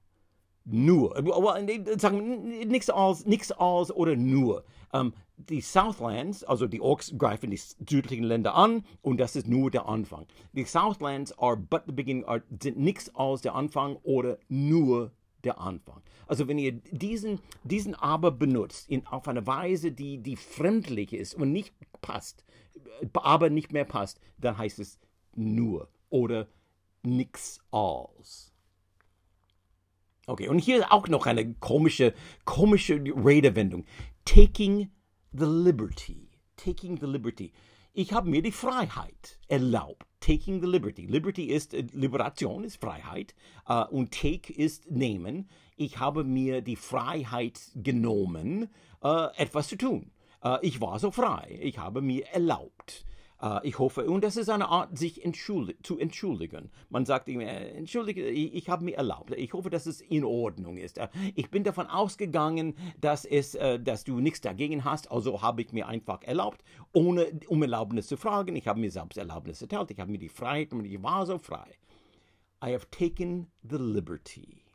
[0.68, 1.16] nur.
[1.98, 4.64] Sagen nichts als, nichts als oder nur.
[4.92, 9.70] Um, die Southlands, also die Orks greifen die südlichen Länder an und das ist nur
[9.72, 10.26] der Anfang.
[10.54, 15.12] Die Southlands are but the beginning, are, sind nichts als der Anfang oder nur
[15.44, 16.02] der Anfang.
[16.28, 21.36] Also wenn ihr diesen, diesen aber benutzt in, auf eine Weise, die, die fremdlich ist
[21.36, 22.44] und nicht passt,
[23.14, 25.00] aber nicht mehr passt, dann heißt es
[25.36, 26.48] nur oder
[27.04, 28.52] nix als.
[30.26, 32.14] Okay, und hier auch noch eine komische,
[32.44, 33.86] komische Redewendung.
[34.26, 34.90] Taking
[35.32, 36.30] the liberty.
[36.58, 37.54] Taking the liberty.
[38.00, 40.06] Ich habe mir die Freiheit erlaubt.
[40.20, 41.08] Taking the liberty.
[41.08, 43.34] Liberty ist äh, Liberation, ist Freiheit.
[43.68, 45.50] Uh, und take ist nehmen.
[45.78, 48.70] Ich habe mir die Freiheit genommen,
[49.04, 50.12] uh, etwas zu tun.
[50.46, 51.58] Uh, ich war so frei.
[51.60, 53.04] Ich habe mir erlaubt.
[53.40, 56.72] Uh, ich hoffe, und das ist eine Art, sich entschuldig, zu entschuldigen.
[56.90, 59.32] Man sagt ihm, äh, entschuldige, ich, ich habe mir erlaubt.
[59.36, 60.98] Ich hoffe, dass es in Ordnung ist.
[60.98, 65.72] Uh, ich bin davon ausgegangen, dass, es, dass du nichts dagegen hast, also habe ich
[65.72, 66.64] mir einfach erlaubt,
[66.94, 68.56] ohne um Erlaubnis zu fragen.
[68.56, 69.92] Ich habe mir selbst Erlaubnis erteilt.
[69.92, 71.76] Ich habe mir die Freiheit und ich war so frei.
[72.64, 74.67] I have taken the liberty.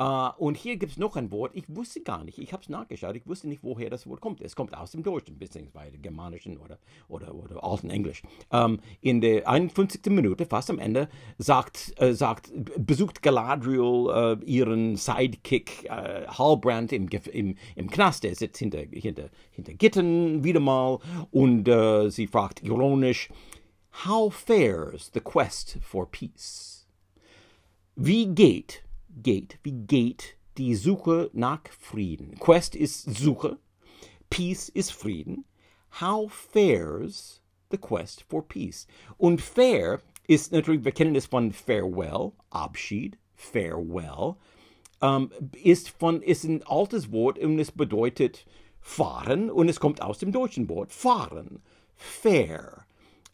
[0.00, 2.70] Uh, und hier gibt es noch ein Wort, ich wusste gar nicht, ich habe es
[2.70, 4.40] nachgeschaut, ich wusste nicht, woher das Wort kommt.
[4.40, 6.78] Es kommt aus dem Deutschen, beziehungsweise Germanischen oder,
[7.08, 8.22] oder, oder alten Englisch.
[8.48, 10.06] Um, in der 51.
[10.06, 17.06] Minute, fast am Ende, sagt, äh, sagt besucht Galadriel äh, ihren Sidekick äh, Halbrand im,
[17.32, 18.24] im, im Knast.
[18.24, 20.98] Er sitzt hinter, hinter, hinter Gittern wieder mal
[21.30, 23.28] und äh, sie fragt ironisch,
[24.06, 26.86] How fares the quest for peace?
[27.96, 28.82] Wie geht
[29.22, 32.38] geht, wie geht die Suche nach Frieden.
[32.38, 33.58] Quest ist Suche,
[34.28, 35.44] Peace ist Frieden.
[36.00, 37.40] How fares
[37.70, 38.86] the quest for peace?
[39.18, 44.36] Und fair ist natürlich, wir kennen es von Farewell, Abschied, Farewell,
[45.02, 45.30] ähm,
[45.62, 48.46] ist, von, ist ein altes Wort und es bedeutet
[48.80, 51.62] fahren und es kommt aus dem deutschen Wort fahren,
[51.96, 52.86] fair.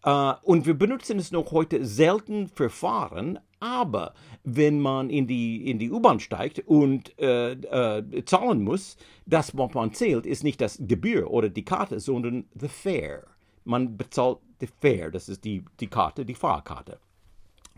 [0.04, 5.70] Uh, und wir benutzen es noch heute selten für Fahren, aber wenn man in die,
[5.70, 10.60] in die U-Bahn steigt und äh, äh, zahlen muss, das, was man zählt, ist nicht
[10.60, 13.26] das Gebühr oder die Karte, sondern the fare.
[13.64, 17.00] Man bezahlt die Fare, das ist die, die Karte, die Fahrkarte.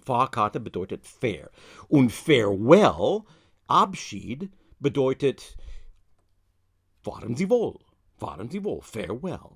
[0.05, 1.51] Fahrkarte bedeutet Fare.
[1.89, 3.23] Und Farewell,
[3.67, 4.51] Abschied,
[4.81, 5.57] bedeutet
[7.03, 7.79] fahren Sie wohl,
[8.17, 9.51] fahren Sie wohl, Farewell.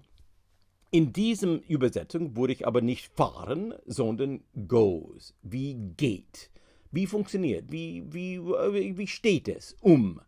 [0.95, 5.35] In diesem Übersetzung würde ich aber nicht fahren, sondern goes.
[5.43, 6.51] Wie geht?
[6.91, 7.73] Wie funktioniert?
[7.73, 10.21] Wie, wie, wie steht es um?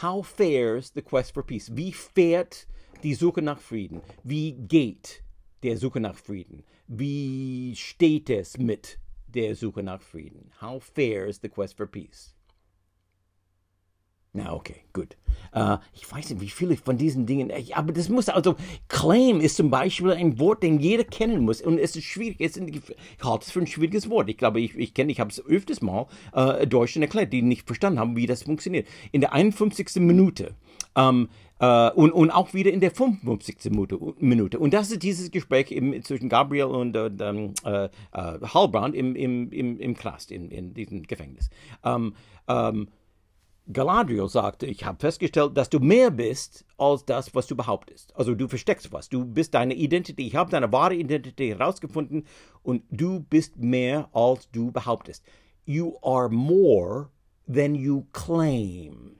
[0.00, 1.68] How fares the quest for peace?
[1.74, 2.68] Wie fährt
[3.02, 4.02] die Suche nach Frieden?
[4.22, 5.24] Wie geht
[5.64, 6.62] der Suche nach Frieden?
[6.86, 10.52] Wie steht es mit der Suche nach Frieden?
[10.60, 12.33] How fares the quest for peace?
[14.36, 15.16] Na, okay, gut.
[15.54, 18.56] Uh, ich weiß nicht, wie viele von diesen Dingen, aber das muss also,
[18.88, 22.56] Claim ist zum Beispiel ein Wort, den jeder kennen muss und es ist schwierig, es
[22.56, 22.82] ist, ich
[23.22, 24.28] halte es für ein schwieriges Wort.
[24.28, 27.68] Ich glaube, ich, ich kenne, ich habe es öfters mal äh, Deutschen erklärt, die nicht
[27.68, 28.88] verstanden haben, wie das funktioniert.
[29.12, 29.96] In der 51.
[29.96, 30.56] Minute
[30.94, 31.28] um,
[31.62, 33.70] Uh, und, und auch wieder in der 55.
[34.18, 34.58] Minute.
[34.58, 37.08] Und das ist dieses Gespräch im, zwischen Gabriel und uh,
[37.64, 41.50] uh, Halbrand im, im, im, im Knast, in, in diesem Gefängnis.
[41.82, 42.16] Um,
[42.48, 42.88] um,
[43.72, 48.14] Galadriel sagte, ich habe festgestellt, dass du mehr bist als das, was du behauptest.
[48.14, 49.08] Also du versteckst was.
[49.08, 50.26] Du bist deine Identität.
[50.26, 52.26] Ich habe deine wahre Identität herausgefunden
[52.62, 55.24] und du bist mehr als du behauptest.
[55.64, 57.08] You are more
[57.52, 59.16] than you claim.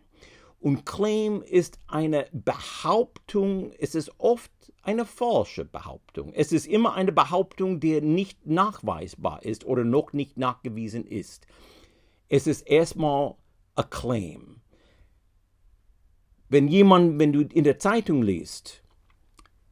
[0.60, 4.50] Und claim ist eine Behauptung, es ist oft
[4.82, 6.32] eine falsche Behauptung.
[6.34, 11.46] Es ist immer eine Behauptung, die nicht nachweisbar ist oder noch nicht nachgewiesen ist.
[12.28, 13.36] Es ist erstmal
[13.76, 14.60] a claim.
[16.48, 18.82] Wenn jemand, wenn du in der Zeitung liest,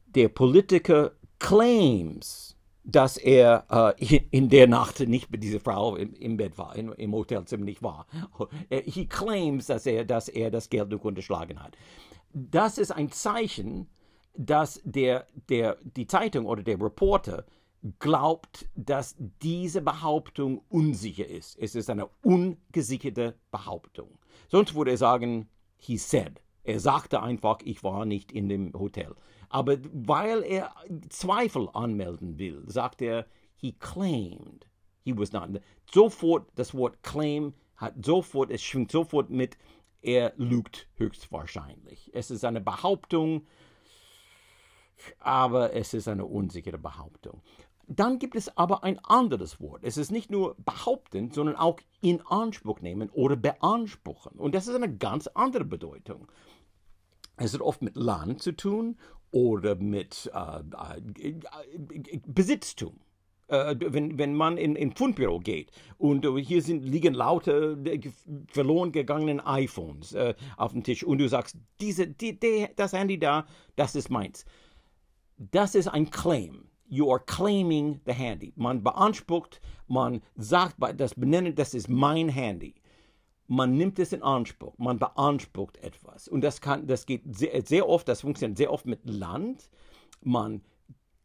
[0.07, 6.37] der Politiker claims, dass er äh, in der Nacht nicht mit dieser Frau im, im
[6.37, 8.07] Bett war, im, im, Hotelzimmer nicht war.
[8.69, 11.77] He claims, dass er, dass er das Geld noch unterschlagen hat.
[12.33, 13.87] Das ist ein Zeichen,
[14.35, 17.45] dass der, der, die Zeitung oder der Reporter
[17.99, 21.57] glaubt, dass diese Behauptung unsicher ist.
[21.59, 24.17] Es ist eine ungesicherte Behauptung.
[24.47, 26.41] Sonst würde er sagen, he said.
[26.63, 29.13] Er sagte einfach, ich war nicht in dem Hotel.
[29.49, 30.73] Aber weil er
[31.09, 33.27] Zweifel anmelden will, sagt er,
[33.57, 34.65] he claimed
[35.03, 35.61] he was not.
[35.91, 39.57] Sofort, das Wort claim hat sofort, es schwingt sofort mit,
[40.01, 42.11] er lügt höchstwahrscheinlich.
[42.13, 43.45] Es ist eine Behauptung,
[45.19, 47.41] aber es ist eine unsichere Behauptung.
[47.87, 49.83] Dann gibt es aber ein anderes Wort.
[49.83, 54.39] Es ist nicht nur behaupten, sondern auch in Anspruch nehmen oder beanspruchen.
[54.39, 56.27] Und das ist eine ganz andere Bedeutung.
[57.35, 58.97] Es hat oft mit Land zu tun
[59.31, 60.59] oder mit äh,
[61.21, 62.99] äh, Besitztum.
[63.47, 67.99] Äh, wenn, wenn man in ein Fundbüro geht und äh, hier sind, liegen lauter äh,
[68.47, 73.19] verloren gegangenen iPhones äh, auf dem Tisch und du sagst, diese, die, die, das Handy
[73.19, 74.45] da, das ist meins.
[75.37, 76.69] Das ist ein Claim.
[76.93, 78.53] You are claiming the Handy.
[78.55, 82.75] Man beansprucht, man sagt, das benennen, das ist mein Handy
[83.47, 86.27] man nimmt es in Anspruch, man beansprucht etwas.
[86.27, 89.69] Und das, kann, das geht sehr, sehr oft, das funktioniert sehr oft mit Land.
[90.21, 90.61] Man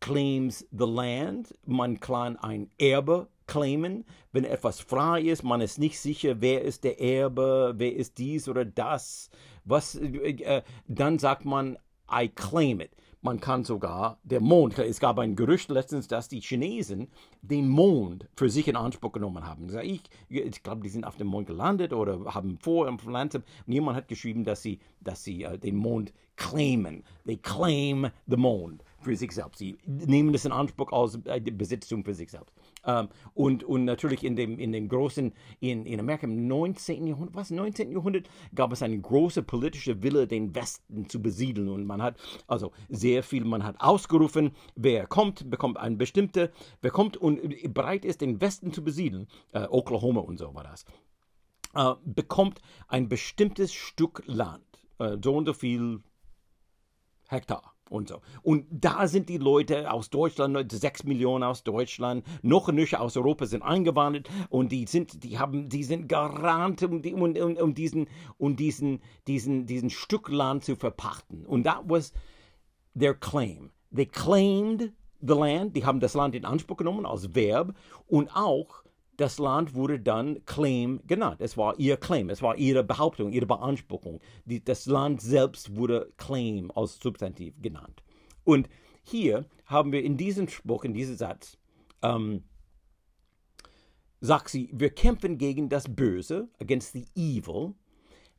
[0.00, 5.98] claims the land, man kann ein Erbe claimen, wenn etwas frei ist, man ist nicht
[5.98, 9.30] sicher, wer ist der Erbe, wer ist dies oder das,
[9.64, 11.78] was, äh, dann sagt man,
[12.12, 12.90] I claim it.
[13.28, 17.08] Man kann sogar der Mond, es gab ein Gerücht letztens, dass die Chinesen
[17.42, 19.68] den Mond für sich in Anspruch genommen haben.
[19.82, 20.00] Ich,
[20.30, 23.34] ich glaube, die sind auf dem Mond gelandet oder haben vor im Land.
[23.34, 27.04] Und jemand hat geschrieben, dass sie, dass sie uh, den Mond claimen.
[27.26, 29.58] They claim the Mond für sich selbst.
[29.58, 32.54] Sie nehmen das in Anspruch als äh, Besitztum für sich selbst.
[32.88, 37.06] Ähm, und, und natürlich in dem, in dem großen, in, in Amerika im 19.
[37.06, 37.92] Jahrhundert, was, 19.
[37.92, 41.68] Jahrhundert gab es eine große politische Wille, den Westen zu besiedeln.
[41.68, 42.16] Und man hat
[42.46, 46.48] also sehr viel, man hat ausgerufen, wer kommt, bekommt ein bestimmter,
[46.80, 50.86] wer kommt und bereit ist, den Westen zu besiedeln, äh, Oklahoma und so war das,
[51.74, 54.64] äh, bekommt ein bestimmtes Stück Land,
[54.98, 56.00] äh, so und so viel
[57.28, 58.20] Hektar und so.
[58.42, 63.46] Und da sind die Leute aus Deutschland, sechs Millionen aus Deutschland, noch nicht aus Europa
[63.46, 68.08] sind eingewandert und die sind, die haben, die sind garant, um, um, um, um diesen,
[68.36, 71.46] um diesen, diesen, diesen Stück Land zu verpachten.
[71.46, 72.12] Und that was
[72.98, 73.70] their claim.
[73.94, 77.74] They claimed the land, die haben das Land in Anspruch genommen als Verb
[78.06, 78.82] und auch
[79.18, 81.40] das Land wurde dann Claim genannt.
[81.40, 84.20] Es war ihr Claim, es war ihre Behauptung, ihre Beanspruchung.
[84.44, 88.04] Die, das Land selbst wurde Claim als Substantiv genannt.
[88.44, 88.68] Und
[89.02, 91.58] hier haben wir in diesem Spruch, in diesem Satz,
[92.00, 92.44] ähm,
[94.20, 97.74] sagt sie, wir kämpfen gegen das Böse, against the evil,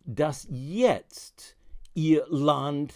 [0.05, 1.57] das jetzt
[1.93, 2.93] ihr Land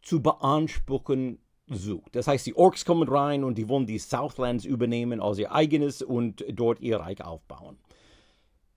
[0.00, 1.40] zu beanspruchen
[1.70, 2.14] sucht.
[2.16, 6.02] Das heißt, die Orks kommen rein und die wollen die Southlands übernehmen als ihr eigenes
[6.02, 7.78] und dort ihr Reich aufbauen.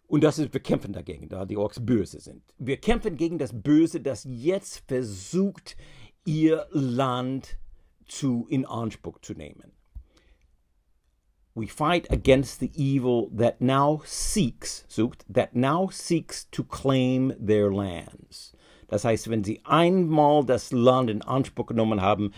[0.07, 2.43] Und das ist, wir kämpfen dagegen, da die Orks böse sind.
[2.59, 5.75] Wir kämpfen gegen das Böse, das jetzt versucht,
[6.25, 7.57] ihr Land
[8.05, 9.71] zu, in Anspruch zu nehmen.
[11.55, 17.71] We fight against the evil that now seeks, sucht, that now seeks to claim their
[17.71, 18.52] lands.
[18.93, 22.31] Das heißt, wenn sie einmal das Land in Anspruch genommen haben,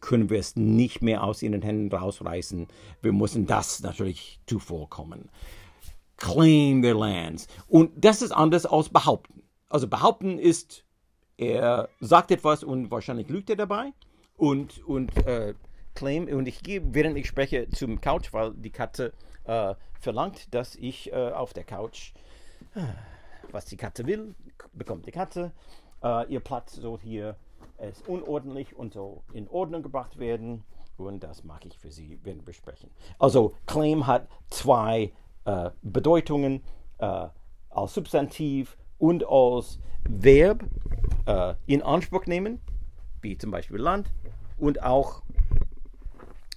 [0.00, 2.66] können wir es nicht mehr aus ihren Händen rausreißen.
[3.00, 5.30] Wir müssen das natürlich zuvorkommen.
[6.16, 7.46] Claim their lands.
[7.68, 9.44] Und das ist anders als behaupten.
[9.68, 10.82] Also behaupten ist,
[11.36, 13.92] er sagt etwas und wahrscheinlich lügt er dabei.
[14.36, 15.54] Und, und äh,
[15.94, 19.12] claim, und ich gehe, während ich spreche, zum Couch, weil die Katze
[19.44, 22.14] äh, verlangt, dass ich äh, auf der Couch
[22.74, 22.80] äh,
[23.52, 24.34] was die Katze will,
[24.72, 25.52] bekommt die Katze.
[26.02, 27.36] Äh, ihr Platz soll hier
[27.78, 30.64] ist unordentlich und so in Ordnung gebracht werden.
[30.96, 32.90] Und das mag ich für Sie wenn besprechen.
[33.18, 35.12] Also Claim hat zwei
[35.44, 36.62] äh, Bedeutungen
[36.98, 37.28] äh,
[37.70, 39.78] als Substantiv und als
[40.08, 40.64] Verb
[41.26, 42.60] äh, in Anspruch nehmen,
[43.20, 44.12] wie zum Beispiel Land,
[44.56, 45.22] und auch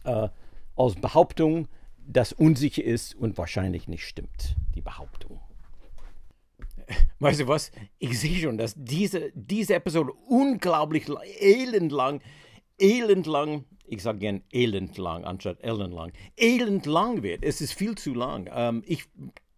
[0.05, 0.29] äh,
[0.75, 1.67] als Behauptung,
[2.07, 5.39] das unsicher ist und wahrscheinlich nicht stimmt, die Behauptung
[7.19, 7.71] weißt du was?
[7.99, 11.05] Ich sehe schon, dass diese, diese Episode unglaublich
[11.39, 12.21] elendlang,
[12.77, 17.43] elendlang, ich sage gern elendlang anstatt elendlang, elendlang wird.
[17.43, 18.49] Es ist viel zu lang.
[18.53, 19.05] Ähm, ich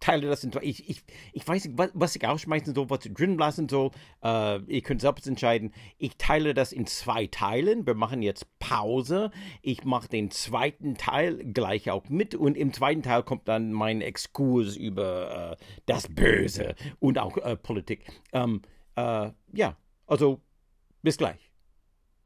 [0.04, 0.62] teile das in zwei.
[0.64, 3.92] Ich, ich, ich weiß nicht, was, was ich ausschmeißen soll, was ich drin lassen soll.
[4.22, 5.74] Äh, ihr könnt selbst entscheiden.
[5.98, 7.88] Ich teile das in zwei Teilen.
[7.88, 9.32] Wir machen jetzt Pause.
[9.62, 12.36] Ich mache den zweiten Teil gleich auch mit.
[12.36, 17.56] Und im zweiten Teil kommt dann mein Exkurs über äh, das Böse und auch äh,
[17.56, 18.06] Politik.
[18.34, 18.62] Ähm,
[18.96, 20.42] äh, ja, also
[21.02, 21.53] bis gleich.